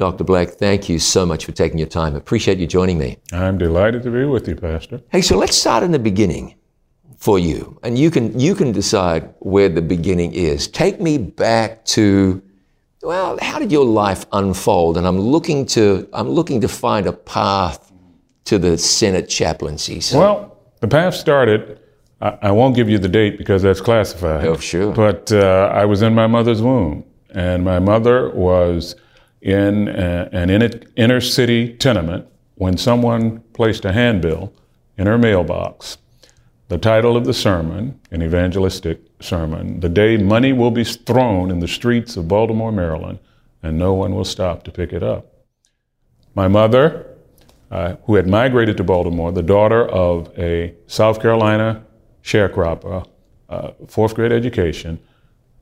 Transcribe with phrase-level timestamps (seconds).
[0.00, 0.24] Dr.
[0.24, 2.16] Black, thank you so much for taking your time.
[2.16, 3.18] Appreciate you joining me.
[3.34, 5.02] I'm delighted to be with you, Pastor.
[5.10, 6.54] Hey, so let's start in the beginning
[7.18, 10.68] for you, and you can you can decide where the beginning is.
[10.68, 12.42] Take me back to
[13.02, 14.96] well, how did your life unfold?
[14.96, 17.92] And I'm looking to I'm looking to find a path
[18.46, 20.00] to the Senate chaplaincy.
[20.00, 21.78] So, well, the path started.
[22.22, 24.46] I, I, won't give you the date because that's classified.
[24.46, 24.94] Oh, sure.
[24.94, 28.94] But uh, I was in my mother's womb, and my mother was
[29.40, 30.50] in a, an
[30.96, 32.26] inner city tenement
[32.56, 34.52] when someone placed a handbill
[34.98, 35.98] in her mailbox.
[36.68, 41.58] The title of the sermon, an evangelistic sermon, The Day Money Will Be Thrown in
[41.58, 43.18] the Streets of Baltimore, Maryland,
[43.62, 45.26] and No One Will Stop to Pick It Up.
[46.34, 47.06] My mother,
[47.70, 51.84] uh, who had migrated to Baltimore, the daughter of a South Carolina
[52.22, 53.06] sharecropper,
[53.48, 55.00] uh, fourth grade education,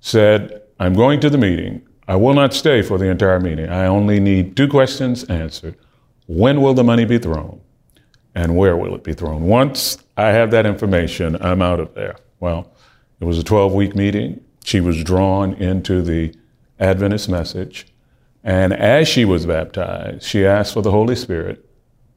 [0.00, 1.87] said, I'm going to the meeting.
[2.08, 3.68] I will not stay for the entire meeting.
[3.68, 5.76] I only need two questions answered.
[6.26, 7.60] When will the money be thrown?
[8.34, 9.42] And where will it be thrown?
[9.42, 12.16] Once I have that information, I'm out of there.
[12.40, 12.72] Well,
[13.20, 14.42] it was a 12 week meeting.
[14.64, 16.34] She was drawn into the
[16.80, 17.86] Adventist message.
[18.42, 21.68] And as she was baptized, she asked for the Holy Spirit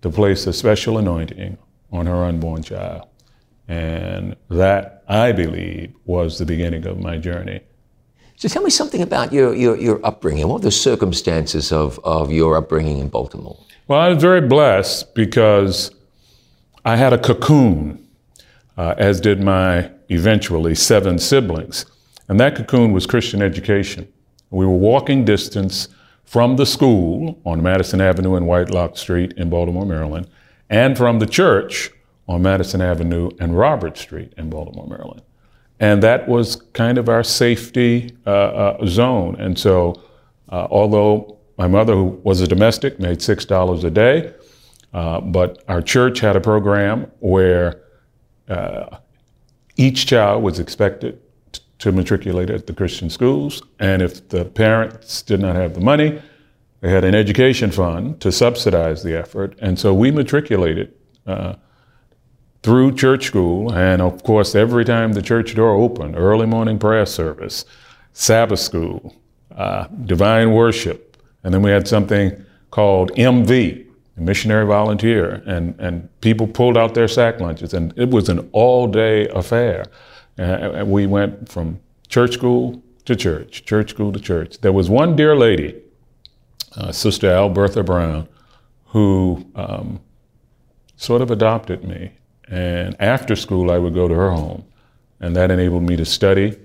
[0.04, 1.58] to place a special anointing
[1.92, 3.08] on her unborn child.
[3.68, 7.62] And that, I believe, was the beginning of my journey.
[8.42, 10.48] So tell me something about your, your, your upbringing.
[10.48, 13.56] What were the circumstances of, of your upbringing in Baltimore?
[13.88, 15.92] Well, I was very blessed because
[16.84, 18.08] I had a cocoon,
[18.78, 21.86] uh, as did my eventually seven siblings.
[22.30, 24.12] And that cocoon was Christian education.
[24.50, 25.88] We were walking distance
[26.26, 30.28] from the school on Madison Avenue and Whitelock Street in Baltimore, Maryland,
[30.68, 31.92] and from the church
[32.28, 35.22] on Madison Avenue and Robert Street in Baltimore, Maryland.
[35.82, 39.36] And that was kind of our safety uh, uh, zone.
[39.40, 40.00] And so,
[40.50, 44.32] uh, although my mother, who was a domestic, made $6 a day,
[44.94, 47.82] uh, but our church had a program where
[48.48, 48.98] uh,
[49.76, 51.20] each child was expected
[51.52, 53.64] t- to matriculate at the Christian schools.
[53.80, 56.22] And if the parents did not have the money,
[56.82, 59.58] they had an education fund to subsidize the effort.
[59.60, 60.94] And so we matriculated
[61.26, 61.56] uh,
[62.64, 63.74] through church school.
[63.74, 67.66] And of course, every time the church door opened, early morning prayer service,
[68.14, 69.16] Sabbath school,
[69.56, 71.18] uh, divine worship.
[71.44, 73.86] And then we had something called MV,
[74.16, 78.88] missionary volunteer, and, and people pulled out their sack lunches, and it was an all
[78.88, 79.86] day affair.
[80.38, 84.60] Uh, we went from church school to church, church school to church.
[84.60, 85.82] There was one dear lady,
[86.76, 88.28] uh, Sister Albertha Brown,
[88.86, 90.00] who um,
[90.96, 92.12] sort of adopted me.
[92.52, 94.66] And after school, I would go to her home,
[95.22, 96.58] and that enabled me to study.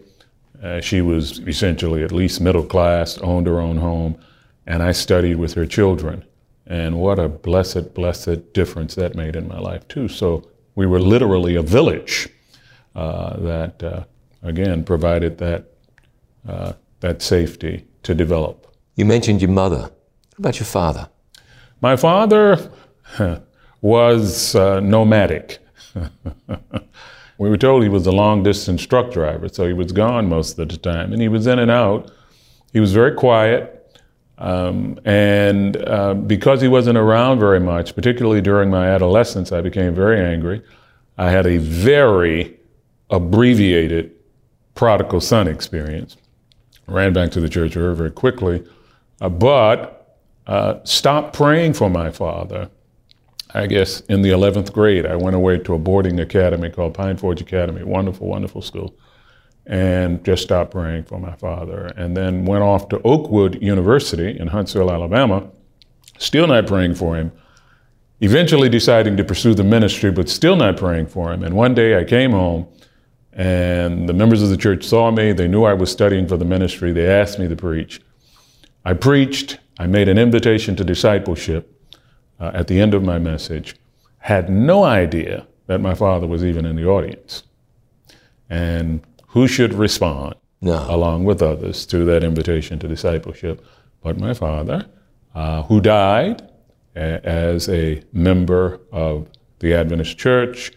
[0.62, 4.19] Uh, she was essentially at least middle class, owned her own home,
[4.66, 6.24] and I studied with her children.
[6.66, 10.08] And what a blessed, blessed difference that made in my life, too.
[10.08, 12.28] So we were literally a village
[12.97, 14.04] uh, that, uh,
[14.42, 15.66] again, provided that,
[16.48, 18.66] uh, that safety to develop.
[18.97, 19.82] You mentioned your mother.
[19.82, 21.08] What about your father?
[21.80, 22.72] My father
[23.80, 25.58] was uh, nomadic.
[27.38, 30.58] we were told he was a long distance truck driver, so he was gone most
[30.58, 31.12] of the time.
[31.12, 32.10] And he was in and out.
[32.72, 33.72] He was very quiet.
[34.38, 39.94] Um, and uh, because he wasn't around very much, particularly during my adolescence, I became
[39.94, 40.62] very angry.
[41.16, 42.58] I had a very
[43.10, 44.12] abbreviated
[44.74, 46.16] prodigal son experience.
[46.86, 48.62] Ran back to the church very, very quickly,
[49.20, 52.70] uh, but uh, stopped praying for my father.
[53.56, 57.16] I guess in the 11th grade, I went away to a boarding academy called Pine
[57.16, 58.96] Forge Academy, wonderful, wonderful school
[59.66, 61.86] and just stopped praying for my father.
[61.96, 65.48] And then went off to Oakwood University in Huntsville, Alabama,
[66.18, 67.32] still not praying for him.
[68.20, 71.42] Eventually deciding to pursue the ministry, but still not praying for him.
[71.42, 72.66] And one day I came home,
[73.32, 75.32] and the members of the church saw me.
[75.32, 76.92] They knew I was studying for the ministry.
[76.92, 78.00] They asked me to preach.
[78.86, 79.59] I preached.
[79.78, 81.75] I made an invitation to discipleship
[82.41, 83.77] uh, at the end of my message.
[84.18, 87.44] Had no idea that my father was even in the audience.
[88.50, 90.86] And who should respond no.
[90.88, 93.65] along with others to that invitation to discipleship
[94.06, 94.86] but my father,
[95.34, 96.41] uh, who died
[96.94, 99.27] a- as a member of
[99.59, 100.71] the Adventist Church,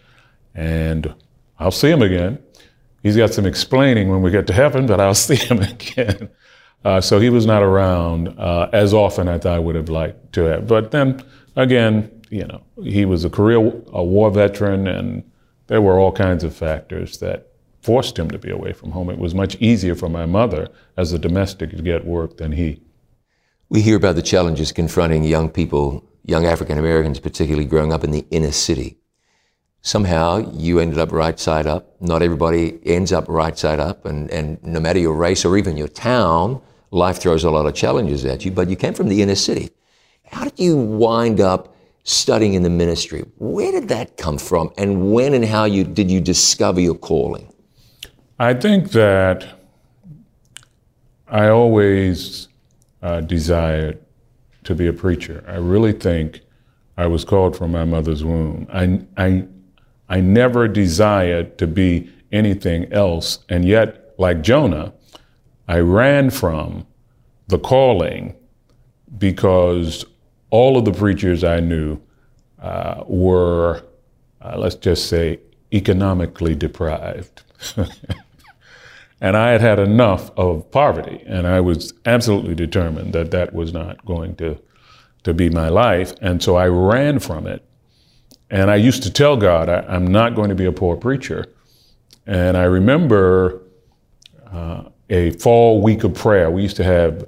[0.56, 1.14] and
[1.60, 2.40] I'll see him again.
[3.04, 6.30] He's got some explaining when we get to heaven, but I'll see him again.
[6.84, 10.46] Uh, so he was not around uh, as often as I would have liked to
[10.46, 10.68] have.
[10.68, 11.22] But then
[11.56, 15.30] again, you know, he was a career a war veteran, and
[15.68, 17.48] there were all kinds of factors that
[17.82, 19.10] forced him to be away from home.
[19.10, 22.82] It was much easier for my mother as a domestic to get work than he.
[23.70, 28.12] We hear about the challenges confronting young people, young African Americans, particularly growing up in
[28.12, 28.98] the inner city.
[29.82, 31.96] Somehow you ended up right side up.
[32.02, 35.78] Not everybody ends up right side up, and, and no matter your race or even
[35.78, 36.62] your town,
[36.92, 39.70] life throws a lot of challenges at you, but you came from the inner city.
[40.32, 43.26] How did you wind up studying in the ministry?
[43.38, 47.52] Where did that come from, and when and how you, did you discover your calling?
[48.40, 49.60] I think that
[51.28, 52.48] I always
[53.02, 54.00] uh, desired
[54.64, 55.44] to be a preacher.
[55.48, 56.42] I really think
[56.98, 58.68] I was called from my mother's womb.
[58.72, 59.46] I, I,
[60.10, 64.94] I never desired to be anything else, and yet, like Jonah,
[65.68, 66.86] I ran from
[67.48, 68.36] the calling
[69.18, 70.06] because
[70.52, 72.00] all of the preachers I knew
[72.62, 73.84] uh, were,
[74.42, 75.40] uh, let's just say,
[75.74, 77.44] economically deprived.
[79.22, 83.74] and I had had enough of poverty, and I was absolutely determined that that was
[83.74, 84.60] not going to,
[85.24, 86.14] to be my life.
[86.22, 87.64] And so I ran from it.
[88.50, 91.46] And I used to tell God, I, am not going to be a poor preacher.
[92.26, 93.62] And I remember
[94.52, 96.50] uh, a fall week of prayer.
[96.50, 97.26] We used to have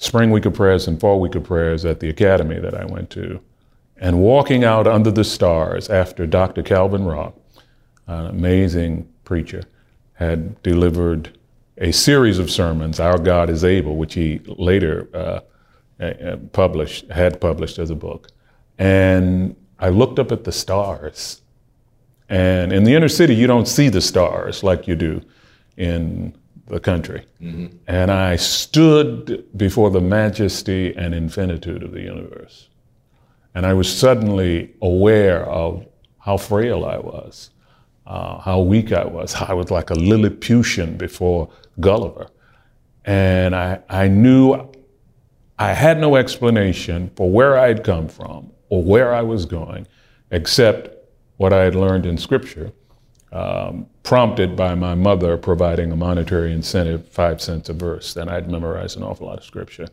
[0.00, 3.10] spring week of prayers and fall week of prayers at the academy that I went
[3.10, 3.38] to.
[3.98, 6.62] And walking out under the stars after Dr.
[6.62, 7.34] Calvin Rock,
[8.06, 9.62] an amazing preacher,
[10.14, 11.38] had delivered
[11.76, 15.40] a series of sermons, Our God is Able, which he later uh,
[16.02, 18.30] uh, published, had published as a book.
[18.78, 21.42] And I looked up at the stars.
[22.30, 25.20] And in the inner city, you don't see the stars like you do
[25.76, 26.34] in
[26.70, 27.24] the country.
[27.40, 27.76] Mm-hmm.
[27.86, 32.68] And I stood before the majesty and infinitude of the universe.
[33.54, 35.86] And I was suddenly aware of
[36.18, 37.50] how frail I was,
[38.06, 39.34] uh, how weak I was.
[39.48, 41.50] I was like a Lilliputian before
[41.80, 42.28] Gulliver.
[43.04, 44.70] And I, I knew
[45.58, 49.86] I had no explanation for where I had come from or where I was going,
[50.30, 50.96] except
[51.38, 52.72] what I had learned in Scripture
[53.32, 58.14] um, prompted by my mother providing a monetary incentive, five cents a verse.
[58.14, 59.86] Then I'd memorize an awful lot of scripture.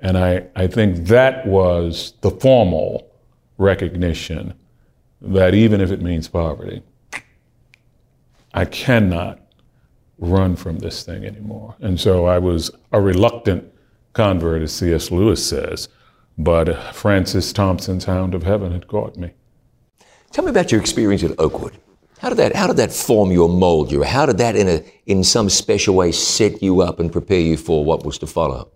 [0.00, 3.10] And I, I think that was the formal
[3.56, 4.54] recognition
[5.20, 6.82] that even if it means poverty,
[8.54, 9.40] I cannot
[10.18, 11.74] run from this thing anymore.
[11.80, 13.72] And so I was a reluctant
[14.12, 15.10] convert, as C.S.
[15.10, 15.88] Lewis says,
[16.36, 19.32] but Francis Thompson's Hound of Heaven had caught me.
[20.30, 21.78] Tell me about your experience at Oakwood.
[22.20, 24.02] How did that, how did that form you or mold you?
[24.02, 27.56] How did that, in, a, in some special way, set you up and prepare you
[27.56, 28.70] for what was to follow?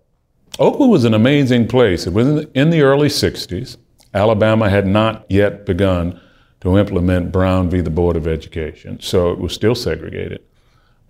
[0.59, 2.07] Oakwood was an amazing place.
[2.07, 3.77] It was in the, in the early 60s.
[4.13, 6.19] Alabama had not yet begun
[6.61, 7.81] to implement Brown v.
[7.81, 10.41] the Board of Education, so it was still segregated.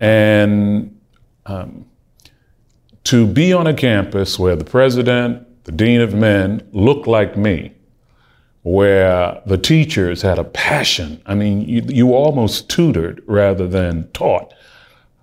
[0.00, 0.98] And
[1.46, 1.86] um,
[3.04, 7.72] to be on a campus where the president, the dean of men looked like me,
[8.64, 11.20] where the teachers had a passion.
[11.26, 14.54] I mean, you, you almost tutored rather than taught,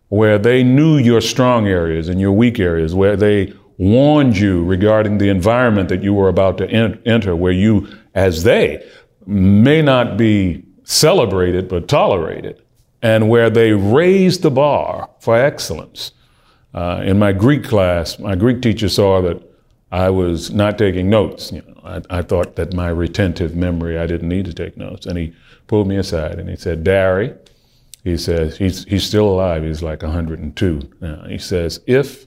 [0.10, 5.18] where they knew your strong areas and your weak areas, where they warned you regarding
[5.18, 8.88] the environment that you were about to en- enter, where you, as they,
[9.26, 12.62] may not be celebrated but tolerated,
[13.02, 16.12] and where they raised the bar for excellence.
[16.76, 19.51] Uh, in my Greek class, my Greek teacher saw that
[19.92, 21.52] I was not taking notes.
[21.52, 25.06] You know, I, I, thought that my retentive memory, I didn't need to take notes.
[25.06, 25.33] And he
[25.68, 27.33] pulled me aside and he said, Barry,
[28.04, 29.64] he says, he's, he's still alive.
[29.64, 31.24] He's like 102 now.
[31.28, 32.26] He says, if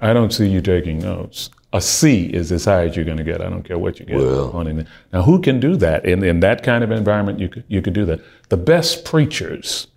[0.00, 3.24] I don't see you taking notes, a C is as high as you're going to
[3.24, 3.42] get.
[3.42, 4.50] I don't care what you get well.
[4.52, 4.90] on anything.
[5.12, 6.06] Now, who can do that?
[6.06, 8.20] In, in that kind of environment, you could, you could do that.
[8.48, 9.88] The best preachers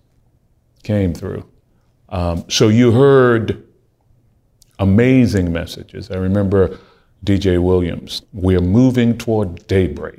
[0.84, 1.48] came through.
[2.10, 3.66] Um, so you heard
[4.82, 6.12] amazing messages.
[6.12, 6.78] I remember
[7.24, 7.60] D.J.
[7.60, 8.24] Williams.
[8.34, 10.18] We're moving toward daybreak.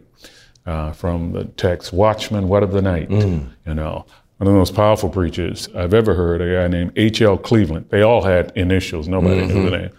[0.64, 3.09] Uh, from the text, Watchman, what of the night?
[3.09, 3.50] Mm.
[3.66, 7.38] You know, one of the most powerful preachers I've ever heard, a guy named H.L.
[7.38, 7.87] Cleveland.
[7.88, 9.54] They all had initials, nobody mm-hmm.
[9.54, 9.90] knew the name.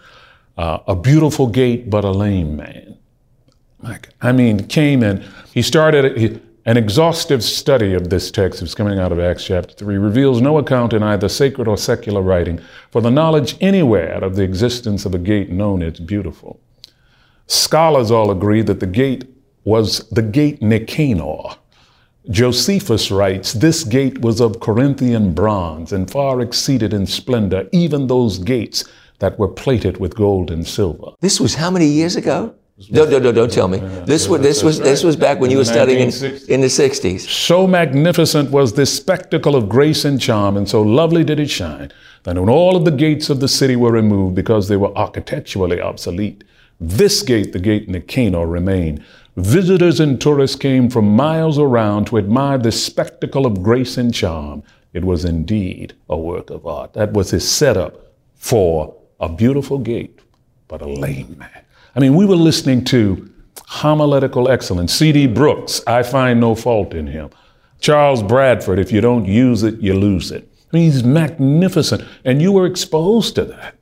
[0.56, 2.96] Uh, a beautiful gate, but a lame man.
[3.82, 8.74] Like, I mean, came and he started he, an exhaustive study of this text that's
[8.74, 12.58] coming out of Acts chapter 3, reveals no account in either sacred or secular writing
[12.90, 16.58] for the knowledge anywhere of the existence of a gate known as beautiful.
[17.46, 19.24] Scholars all agree that the gate
[19.64, 21.56] was the gate Nicanor.
[22.30, 28.38] Josephus writes, This gate was of Corinthian bronze and far exceeded in splendor even those
[28.38, 28.84] gates
[29.18, 31.12] that were plated with gold and silver.
[31.20, 32.54] This was how many years ago?
[32.90, 33.78] No, no, no, don't tell me.
[34.04, 37.20] This was this was this was back when you were studying in, in the 60s.
[37.20, 41.92] So magnificent was this spectacle of grace and charm, and so lovely did it shine,
[42.24, 45.80] that when all of the gates of the city were removed because they were architecturally
[45.80, 46.42] obsolete,
[46.80, 49.04] This gate, the gate Nicanor, remained.
[49.36, 54.62] Visitors and tourists came from miles around to admire this spectacle of grace and charm.
[54.92, 56.92] It was indeed a work of art.
[56.94, 60.18] That was his setup for a beautiful gate,
[60.68, 61.63] but a lame man.
[61.96, 63.30] I mean, we were listening to
[63.66, 64.92] homiletical excellence.
[64.94, 65.28] C.D.
[65.28, 67.30] Brooks, I find no fault in him.
[67.80, 70.48] Charles Bradford, if you don't use it, you lose it.
[70.72, 73.76] I mean, he's magnificent, and you were exposed to that.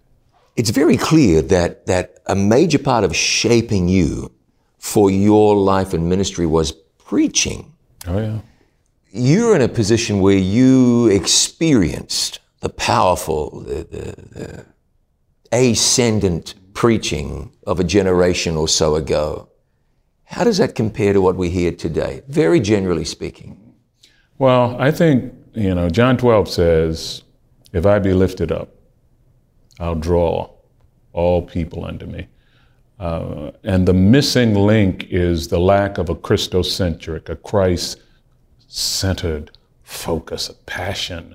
[0.56, 4.30] It's very clear that, that a major part of shaping you
[4.78, 7.72] for your life and ministry was preaching.
[8.06, 8.40] Oh, yeah.
[9.10, 14.66] You're in a position where you experienced the powerful, the, the, the
[15.52, 19.48] ascendant preaching of a generation or so ago.
[20.24, 23.74] How does that compare to what we hear today, very generally speaking?
[24.38, 27.22] Well, I think, you know, John 12 says,
[27.72, 28.70] If I be lifted up,
[29.78, 30.50] I'll draw
[31.12, 32.28] all people unto me.
[32.98, 38.00] Uh, and the missing link is the lack of a Christocentric, a Christ
[38.68, 39.50] centered
[39.82, 41.34] focus, a passion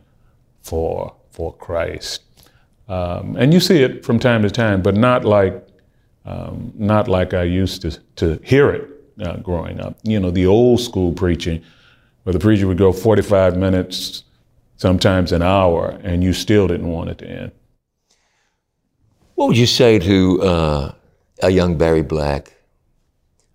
[0.61, 2.23] for, for Christ.
[2.87, 5.67] Um, and you see it from time to time, but not like,
[6.25, 8.89] um, not like I used to, to hear it
[9.21, 9.97] uh, growing up.
[10.03, 11.63] You know, the old school preaching,
[12.23, 14.23] where the preacher would go 45 minutes,
[14.77, 17.51] sometimes an hour, and you still didn't want it to end.
[19.35, 20.91] What would you say to uh,
[21.43, 22.53] a young Barry Black?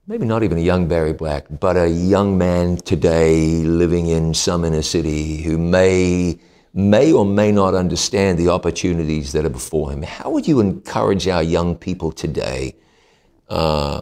[0.06, 4.64] Maybe not even a young Barry Black, but a young man today living in some
[4.64, 6.38] inner city who may
[6.74, 10.02] may or may not understand the opportunities that are before him.
[10.02, 12.74] How would you encourage our young people today
[13.48, 14.00] uh,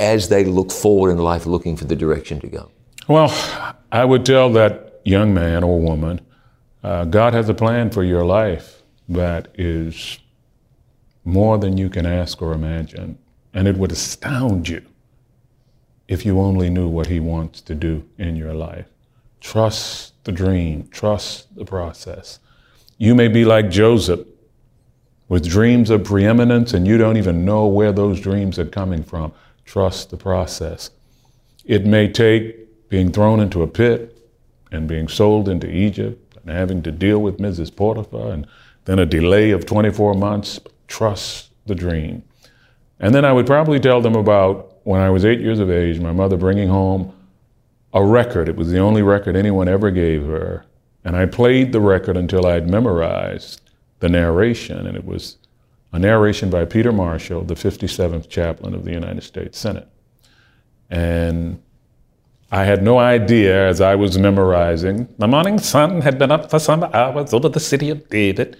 [0.00, 2.70] as they look forward in life looking for the direction to go?
[3.06, 3.32] Well,
[3.92, 6.20] I would tell that young man or woman
[6.82, 10.18] uh, God has a plan for your life that is
[11.24, 13.18] more than you can ask or imagine.
[13.52, 14.84] And it would astound you
[16.06, 18.86] if you only knew what He wants to do in your life.
[19.40, 22.38] Trust the dream, trust the process.
[22.98, 24.26] You may be like Joseph
[25.26, 29.32] with dreams of preeminence and you don't even know where those dreams are coming from.
[29.64, 30.90] Trust the process.
[31.64, 34.18] It may take being thrown into a pit
[34.70, 37.74] and being sold into Egypt and having to deal with Mrs.
[37.74, 38.46] Potiphar and
[38.84, 40.60] then a delay of 24 months.
[40.88, 42.22] Trust the dream.
[43.00, 45.98] And then I would probably tell them about when I was eight years of age,
[46.00, 47.14] my mother bringing home
[47.92, 48.48] a record.
[48.48, 50.64] It was the only record anyone ever gave her.
[51.04, 53.60] And I played the record until I'd memorized
[54.00, 54.86] the narration.
[54.86, 55.36] And it was
[55.92, 59.88] a narration by Peter Marshall, the 57th chaplain of the United States Senate.
[60.90, 61.62] And
[62.50, 65.08] I had no idea as I was memorizing.
[65.18, 68.56] The morning sun had been up for some hours over the city of David.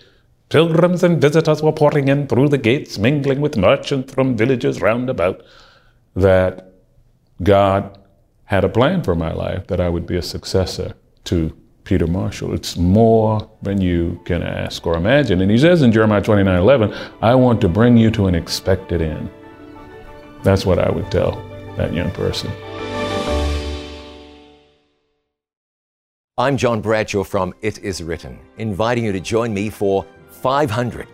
[0.51, 5.11] Pilgrims and visitors were pouring in through the gates, mingling with merchants from villages round
[5.11, 5.43] about.
[6.17, 6.73] That
[7.43, 7.99] God
[8.49, 12.55] had a plan for my life that I would be a successor to Peter Marshall.
[12.55, 15.43] It's more than you can ask or imagine.
[15.43, 19.03] And he says in Jeremiah 29 11, I want to bring you to an expected
[19.03, 19.29] end.
[20.43, 21.33] That's what I would tell
[21.77, 22.51] that young person.
[26.39, 31.07] I'm John Bradshaw from It Is Written, inviting you to join me for 500.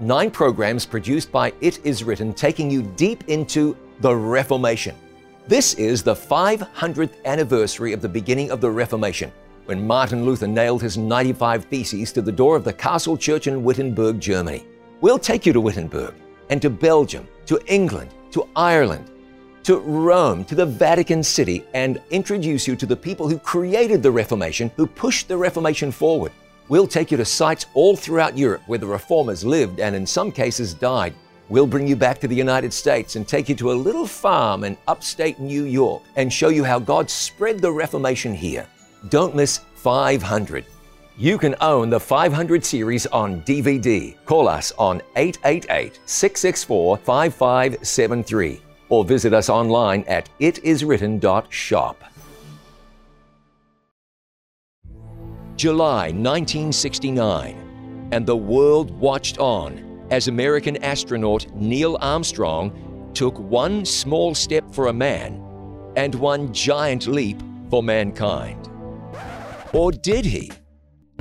[0.00, 4.96] Nine programs produced by It Is Written, taking you deep into the Reformation
[5.48, 9.30] this is the 500th anniversary of the beginning of the Reformation,
[9.66, 13.62] when Martin Luther nailed his 95 Theses to the door of the Castle Church in
[13.62, 14.66] Wittenberg, Germany.
[15.00, 16.14] We'll take you to Wittenberg
[16.50, 19.10] and to Belgium, to England, to Ireland,
[19.62, 24.10] to Rome, to the Vatican City, and introduce you to the people who created the
[24.10, 26.32] Reformation, who pushed the Reformation forward.
[26.68, 30.32] We'll take you to sites all throughout Europe where the reformers lived and in some
[30.32, 31.14] cases died.
[31.48, 34.64] We'll bring you back to the United States and take you to a little farm
[34.64, 38.66] in upstate New York and show you how God spread the Reformation here.
[39.10, 40.64] Don't miss 500.
[41.16, 44.16] You can own the 500 series on DVD.
[44.24, 52.04] Call us on 888 664 5573 or visit us online at itiswritten.shop.
[55.56, 64.34] July 1969, and the world watched on as American astronaut Neil Armstrong took one small
[64.34, 65.42] step for a man
[65.96, 68.70] and one giant leap for mankind.
[69.72, 70.52] Or did he?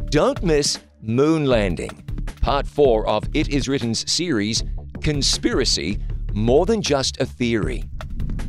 [0.10, 2.04] Don't miss Moon Landing,
[2.42, 4.64] part four of It Is Written's series,
[5.02, 6.00] Conspiracy
[6.34, 7.86] More Than Just a Theory.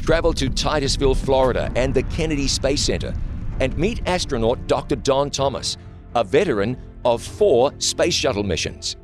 [0.00, 3.14] Travel to Titusville, Florida and the Kennedy Space Center
[3.60, 4.96] and meet astronaut Dr.
[4.96, 5.76] Don Thomas,
[6.14, 8.96] a veteran of four space shuttle missions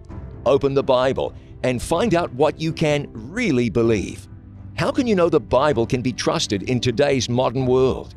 [0.46, 4.28] open the Bible, and find out what you can really believe.
[4.74, 8.14] How can you know the Bible can be trusted in today's modern world?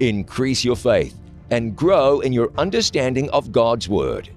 [0.00, 1.18] Increase your faith
[1.50, 4.30] and grow in your understanding of God's Word.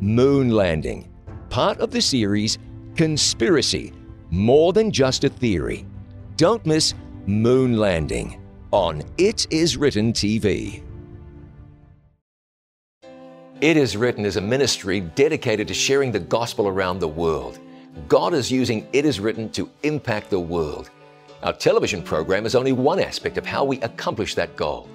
[0.00, 1.08] Moon Landing,
[1.48, 2.58] part of the series
[2.96, 3.92] Conspiracy
[4.30, 5.86] More Than Just a Theory.
[6.36, 6.94] Don't miss
[7.26, 8.40] Moon Landing
[8.72, 10.82] on It Is Written TV.
[13.60, 17.58] It Is Written is a ministry dedicated to sharing the gospel around the world.
[18.08, 20.88] God is using It Is Written to impact the world.
[21.42, 24.88] Our television program is only one aspect of how we accomplish that goal.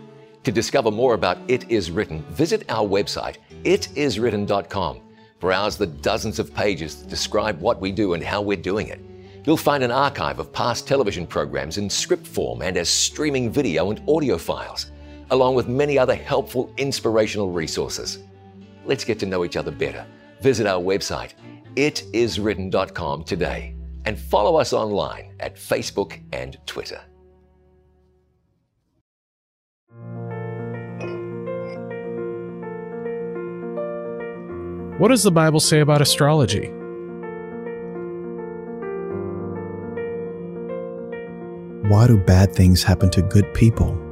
[0.45, 4.99] To discover more about It Is Written, visit our website, itiswritten.com.
[5.39, 8.99] Browse the dozens of pages that describe what we do and how we're doing it.
[9.45, 13.91] You'll find an archive of past television programs in script form and as streaming video
[13.91, 14.89] and audio files,
[15.29, 18.23] along with many other helpful, inspirational resources.
[18.85, 20.05] Let's get to know each other better.
[20.41, 21.33] Visit our website,
[21.75, 23.75] itiswritten.com today,
[24.05, 27.01] and follow us online at Facebook and Twitter.
[34.97, 36.71] What does the Bible say about astrology?
[41.89, 44.04] Why do bad things happen to good people?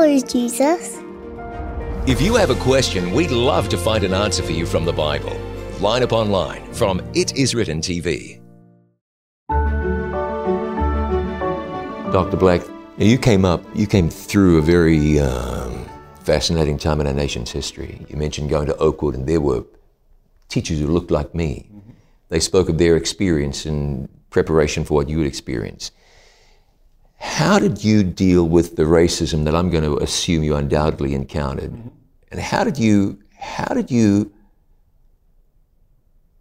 [0.00, 0.96] What is Jesus?
[2.08, 4.94] If you have a question, we'd love to find an answer for you from the
[4.94, 5.38] Bible.
[5.78, 8.40] Line upon line from It Is Written TV.
[12.10, 12.38] Dr.
[12.38, 12.62] Black,
[12.96, 15.86] you came up, you came through a very um,
[16.22, 18.06] fascinating time in our nation's history.
[18.08, 19.64] You mentioned going to Oakwood, and there were
[20.48, 21.68] teachers who looked like me.
[21.68, 21.90] Mm-hmm.
[22.30, 25.90] They spoke of their experience in preparation for what you would experience.
[27.20, 31.70] How did you deal with the racism that I'm going to assume you undoubtedly encountered?
[31.70, 31.88] Mm-hmm.
[32.32, 34.32] And how did you how did you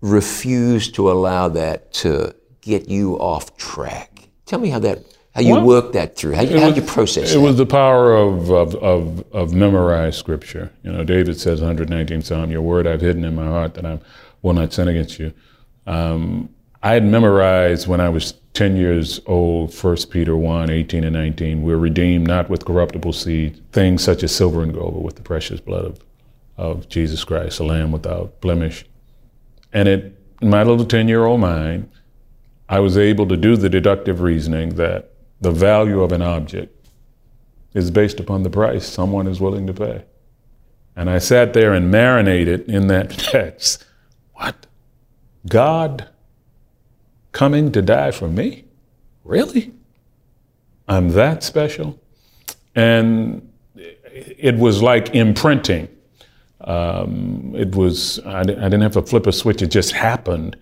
[0.02, 4.30] refuse to allow that to get you off track?
[4.46, 5.04] Tell me how that
[5.36, 6.34] how you well, worked that through.
[6.34, 7.36] How, how did you process it?
[7.36, 10.72] It was the power of, of, of, of memorized scripture.
[10.84, 14.00] You know, David says, 119 Psalm, Your word I've hidden in my heart that I
[14.42, 15.32] will not sin against you.
[15.86, 16.50] Um,
[16.82, 21.62] I had memorized when I was 10 years old, 1 Peter 1, 18 and 19.
[21.62, 25.22] We're redeemed not with corruptible seed, things such as silver and gold, but with the
[25.22, 26.00] precious blood of,
[26.58, 28.86] of Jesus Christ, a lamb without blemish.
[29.74, 31.90] And it, in my little 10 year old mind,
[32.70, 35.12] I was able to do the deductive reasoning that
[35.42, 36.76] the value of an object
[37.74, 40.06] is based upon the price someone is willing to pay.
[40.96, 43.86] And I sat there and marinated in that text.
[44.34, 44.66] What?
[45.48, 46.08] God
[47.32, 48.66] coming to die for me?
[49.24, 49.74] Really?
[50.88, 52.00] I'm that special?
[52.76, 55.88] And it was like imprinting.
[56.62, 60.58] Um, it was, I, didn't have to flip a switch, it just happened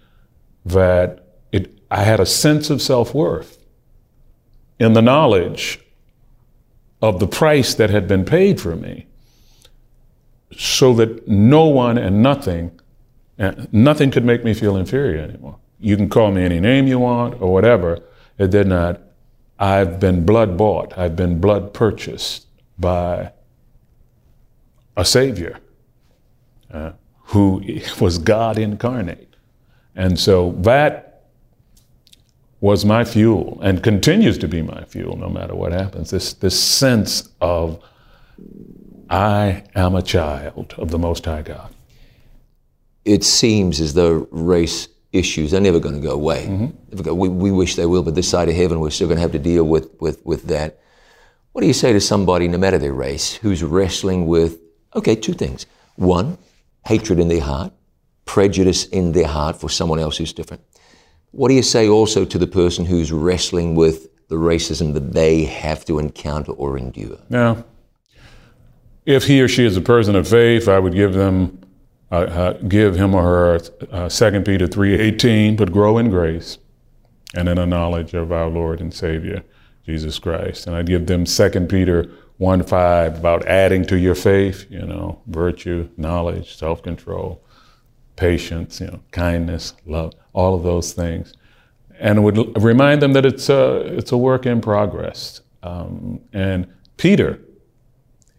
[0.65, 3.57] that it, I had a sense of self worth
[4.79, 5.79] in the knowledge
[7.01, 9.07] of the price that had been paid for me
[10.55, 12.79] so that no one and nothing,
[13.71, 15.57] nothing could make me feel inferior anymore.
[15.79, 17.99] You can call me any name you want or whatever.
[18.37, 19.01] It did not.
[19.59, 20.97] I've been blood bought.
[20.97, 23.31] I've been blood purchased by
[24.95, 25.59] a Savior
[26.71, 26.91] uh,
[27.25, 27.63] who
[27.99, 29.35] was God incarnate.
[29.95, 31.07] And so that
[32.59, 36.09] was my fuel and continues to be my fuel no matter what happens.
[36.09, 37.83] This, this sense of
[39.09, 41.73] I am a child of the Most High God.
[43.05, 45.51] It seems as though race issues.
[45.51, 46.45] They're never going to go away.
[46.45, 47.15] Mm-hmm.
[47.15, 49.31] We, we wish they will, but this side of heaven, we're still going to have
[49.31, 50.79] to deal with, with, with that.
[51.53, 54.59] What do you say to somebody, no matter their race, who's wrestling with,
[54.95, 55.65] okay, two things.
[55.95, 56.37] One,
[56.85, 57.73] hatred in their heart,
[58.25, 60.61] prejudice in their heart for someone else who's different.
[61.31, 65.45] What do you say also to the person who's wrestling with the racism that they
[65.45, 67.17] have to encounter or endure?
[67.29, 67.65] Now,
[69.05, 71.59] if he or she is a person of faith, I would give them
[72.11, 73.59] uh, give him or her
[73.91, 76.57] uh, 2 Peter 3.18, but grow in grace
[77.35, 79.43] and in a knowledge of our Lord and Savior,
[79.85, 80.67] Jesus Christ.
[80.67, 82.03] And I give them 2 Peter
[82.39, 87.43] 1.5 about adding to your faith, you know, virtue, knowledge, self-control,
[88.15, 91.33] patience, you know, kindness, love, all of those things.
[91.99, 95.41] And would remind them that it's a, it's a work in progress.
[95.63, 96.67] Um, and
[96.97, 97.39] Peter,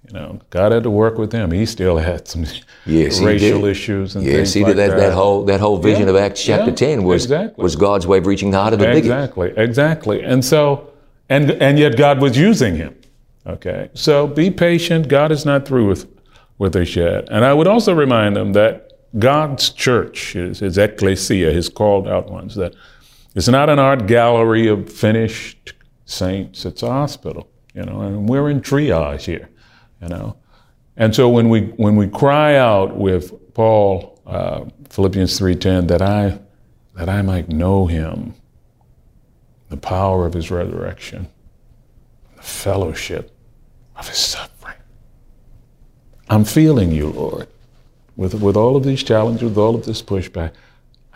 [0.09, 1.51] you know, God had to work with him.
[1.51, 2.47] He still had some
[2.87, 4.77] yes, racial issues and yes, things he like did.
[4.79, 4.97] That, that.
[4.97, 7.63] that whole that whole vision yeah, of Acts chapter yeah, ten was exactly.
[7.63, 8.99] was God's way of reaching the heart of the bigot.
[8.99, 10.23] Exactly, exactly.
[10.23, 10.91] And so,
[11.29, 12.95] and and yet God was using him.
[13.47, 15.09] Okay, so be patient.
[15.09, 16.07] God is not through with
[16.59, 17.29] what they shared.
[17.31, 22.31] And I would also remind them that God's church, his, his ecclesia, his called out
[22.31, 22.75] ones, that
[23.35, 25.73] it's not an art gallery of finished
[26.05, 29.49] saints, it's a hospital, you know, and we're in triage here,
[30.01, 30.37] you know.
[30.97, 36.39] And so when we, when we cry out with Paul, uh, Philippians 3.10, that I,
[36.95, 38.35] that I might know him,
[39.69, 41.29] the power of his resurrection,
[42.37, 43.35] the fellowship
[43.97, 44.77] of his suffering.
[46.29, 47.49] I'm feeling you, Lord,
[48.17, 50.53] with, with all of these challenges, with all of this pushback.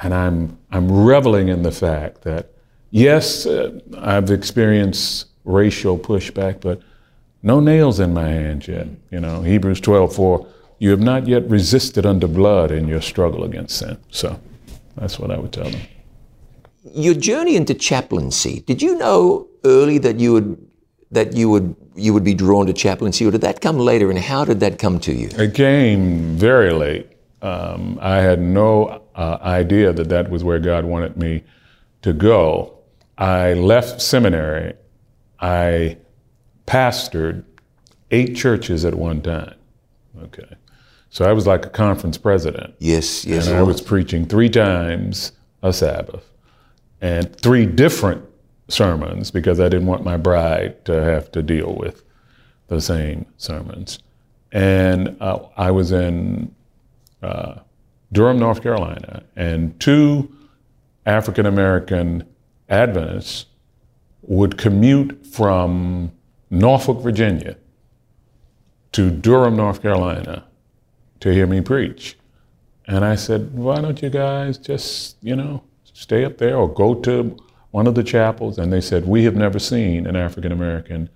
[0.02, 2.52] And I'm, I'm reveling in the fact that,
[2.90, 6.80] yes, uh, I've experienced racial pushback, but
[7.42, 8.86] no nails in my hands yet.
[9.10, 10.46] You know, Hebrews 12, 4,
[10.78, 13.98] you have not yet resisted under blood in your struggle against sin.
[14.10, 14.38] So
[14.96, 15.80] that's what I would tell them.
[16.94, 20.68] Your journey into chaplaincy, did you know early that you would
[21.12, 24.10] that you would you would be drawn to chaplaincy, or did that come later?
[24.10, 25.28] And how did that come to you?
[25.38, 27.12] It came very late.
[27.42, 31.44] Um, I had no uh, idea that that was where God wanted me
[32.00, 32.78] to go.
[33.18, 34.74] I left seminary.
[35.38, 35.98] I
[36.66, 37.44] pastored
[38.10, 39.54] eight churches at one time.
[40.22, 40.56] Okay.
[41.10, 42.74] So I was like a conference president.
[42.78, 43.46] Yes, yes.
[43.46, 46.30] And I was preaching three times a Sabbath
[47.00, 48.24] and three different
[48.68, 52.02] sermons because I didn't want my bride to have to deal with
[52.68, 53.98] the same sermons.
[54.52, 56.54] And uh, I was in
[57.22, 57.56] uh,
[58.12, 60.34] Durham, North Carolina, and two
[61.04, 62.24] African American
[62.68, 63.46] Adventists
[64.22, 66.12] would commute from
[66.52, 67.56] Norfolk, Virginia
[68.92, 70.44] to Durham, North Carolina
[71.20, 72.16] to hear me preach.
[72.86, 76.94] And I said, why don't you guys just, you know, stay up there or go
[76.94, 77.36] to
[77.70, 81.08] one of the chapels, and they said, We have never seen an African American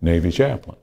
[0.00, 0.78] Navy chaplain.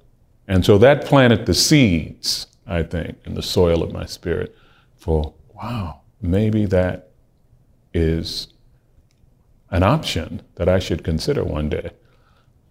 [0.48, 4.56] And so that planted the seeds, I think, in the soil of my spirit
[4.98, 7.10] for, wow, maybe that
[7.92, 8.50] is
[9.72, 11.90] an option that I should consider one day.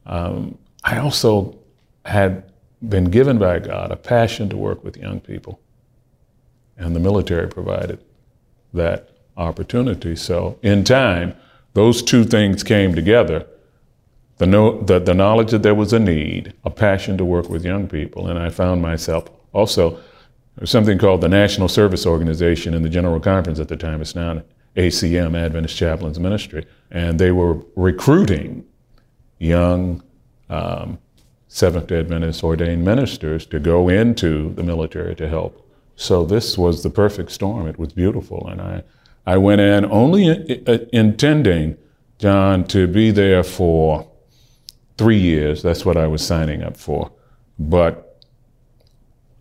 [0.07, 1.59] Um, I also
[2.05, 2.53] had
[2.87, 5.59] been given by God a passion to work with young people,
[6.77, 8.05] and the military provided
[8.73, 10.15] that opportunity.
[10.15, 11.35] So, in time,
[11.73, 13.47] those two things came together
[14.39, 17.65] the, no, the, the knowledge that there was a need, a passion to work with
[17.65, 20.01] young people, and I found myself also
[20.57, 24.01] there's something called the National Service Organization in the General Conference at the time.
[24.01, 24.43] It's now
[24.77, 28.65] ACM, Adventist Chaplains Ministry, and they were recruiting
[29.39, 30.03] young
[30.51, 30.99] um,
[31.49, 35.65] Seventh day Adventist ordained ministers to go into the military to help.
[35.95, 37.69] So this was the perfect storm.
[37.69, 38.83] It was beautiful, and I
[39.27, 40.27] I went in only
[40.93, 41.79] intending,
[42.19, 44.11] John, to be there for
[44.99, 45.63] three years.
[45.63, 47.11] That's what I was signing up for.
[47.59, 48.21] But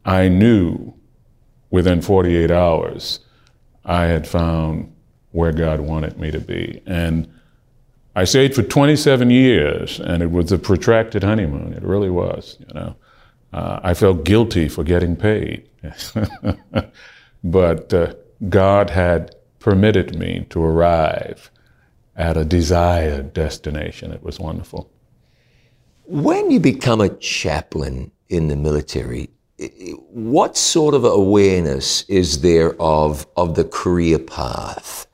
[0.06, 0.94] I knew
[1.70, 3.20] within 48 hours
[3.84, 4.94] I had found
[5.32, 6.82] where God wanted me to be.
[6.86, 7.33] And
[8.16, 11.74] I stayed for 27 years, and it was a protracted honeymoon.
[11.74, 12.96] It really was, you know.
[13.52, 15.70] Uh, I felt guilty for getting paid.
[17.44, 18.14] but uh,
[18.50, 21.52] God had permitted me to arrive
[22.16, 24.12] at a desired destination.
[24.12, 24.90] It was wonderful.
[26.06, 29.30] When you become a chaplain in the military,
[30.10, 35.08] what sort of awareness is there of, of the career path?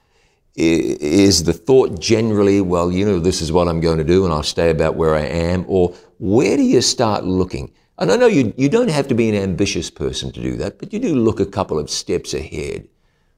[0.62, 4.34] Is the thought generally, well, you know, this is what I'm going to do and
[4.34, 5.64] I'll stay about where I am?
[5.70, 7.72] Or where do you start looking?
[7.98, 10.78] And I know you, you don't have to be an ambitious person to do that,
[10.78, 12.90] but you do look a couple of steps ahead.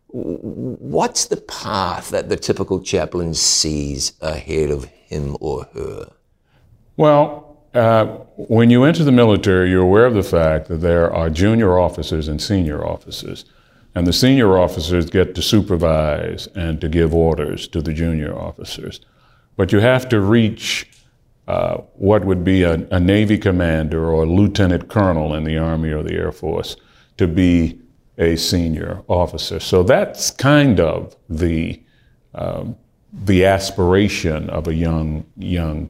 [0.07, 6.11] What's the path that the typical chaplain sees ahead of him or her?
[6.97, 8.05] Well, uh,
[8.35, 12.27] when you enter the military, you're aware of the fact that there are junior officers
[12.27, 13.45] and senior officers.
[13.93, 19.01] And the senior officers get to supervise and to give orders to the junior officers.
[19.57, 20.89] But you have to reach
[21.47, 25.91] uh, what would be a, a Navy commander or a lieutenant colonel in the Army
[25.91, 26.77] or the Air Force
[27.17, 27.79] to be
[28.17, 29.59] a senior officer.
[29.59, 31.81] So that's kind of the
[32.33, 32.77] um,
[33.13, 35.89] the aspiration of a young young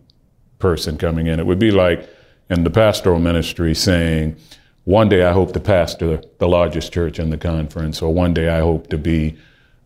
[0.58, 1.40] person coming in.
[1.40, 2.10] It would be like
[2.50, 4.38] in the pastoral ministry saying,
[4.84, 8.50] "One day I hope to pastor the largest church in the conference," or "One day
[8.50, 9.38] I hope to be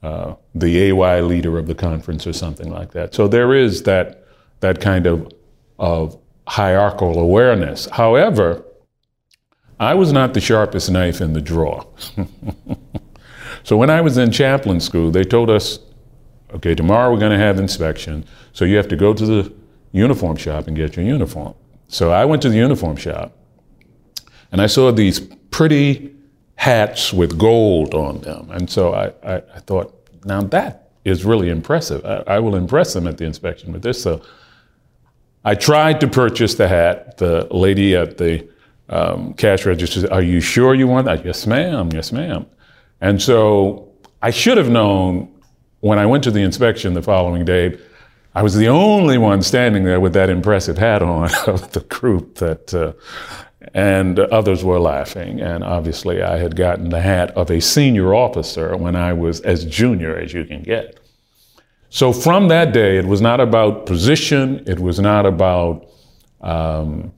[0.04, 3.14] uh, the AY leader of the conference," or something like that.
[3.14, 4.26] So there is that
[4.60, 5.32] that kind of
[5.80, 7.88] of hierarchical awareness.
[7.92, 8.64] However,
[9.80, 11.86] I was not the sharpest knife in the drawer.
[13.64, 15.80] so when I was in chaplain school, they told us,
[16.54, 19.54] okay, tomorrow we're going to have inspection, so you have to go to the
[19.92, 21.56] uniform shop and get your uniform.
[21.88, 23.36] So I went to the uniform shop
[24.52, 25.20] and I saw these
[25.52, 26.16] pretty
[26.56, 28.50] hats with gold on them.
[28.52, 29.94] And so I, I, I thought,
[30.26, 32.04] now that is really impressive.
[32.06, 34.02] I, I, will impress them at the inspection with this.
[34.02, 34.22] So
[35.44, 37.18] I tried to purchase the hat.
[37.18, 38.48] The lady at the
[38.90, 41.26] um, cash register said, Are you sure you want that?
[41.26, 41.92] Yes, ma'am.
[41.94, 42.48] Yes, ma'am.
[43.02, 45.32] And so I should have known
[45.82, 47.78] when I went to the inspection the following day.
[48.34, 52.36] I was the only one standing there with that impressive hat on of the group
[52.36, 52.94] that, uh,
[53.74, 55.42] and others were laughing.
[55.42, 59.66] And obviously, I had gotten the hat of a senior officer when I was as
[59.66, 61.00] junior as you can get.
[61.90, 65.88] So from that day, it was not about position, it was not about
[66.42, 67.14] um,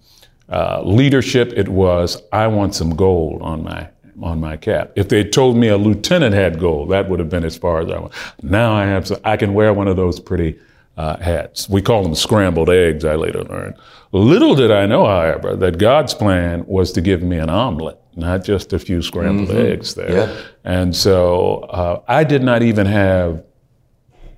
[0.49, 1.51] uh, leadership.
[1.55, 3.89] It was, I want some gold on my
[4.21, 4.91] on my cap.
[4.95, 7.91] If they told me a lieutenant had gold, that would have been as far as
[7.91, 8.13] I went.
[8.41, 10.57] Now I have, so I can wear one of those pretty
[10.97, 11.69] uh, hats.
[11.69, 13.05] We call them scrambled eggs.
[13.05, 13.75] I later learned.
[14.11, 18.43] Little did I know, however, that God's plan was to give me an omelet, not
[18.43, 19.73] just a few scrambled mm-hmm.
[19.73, 20.11] eggs there.
[20.11, 20.41] Yeah.
[20.63, 23.43] And so uh, I did not even have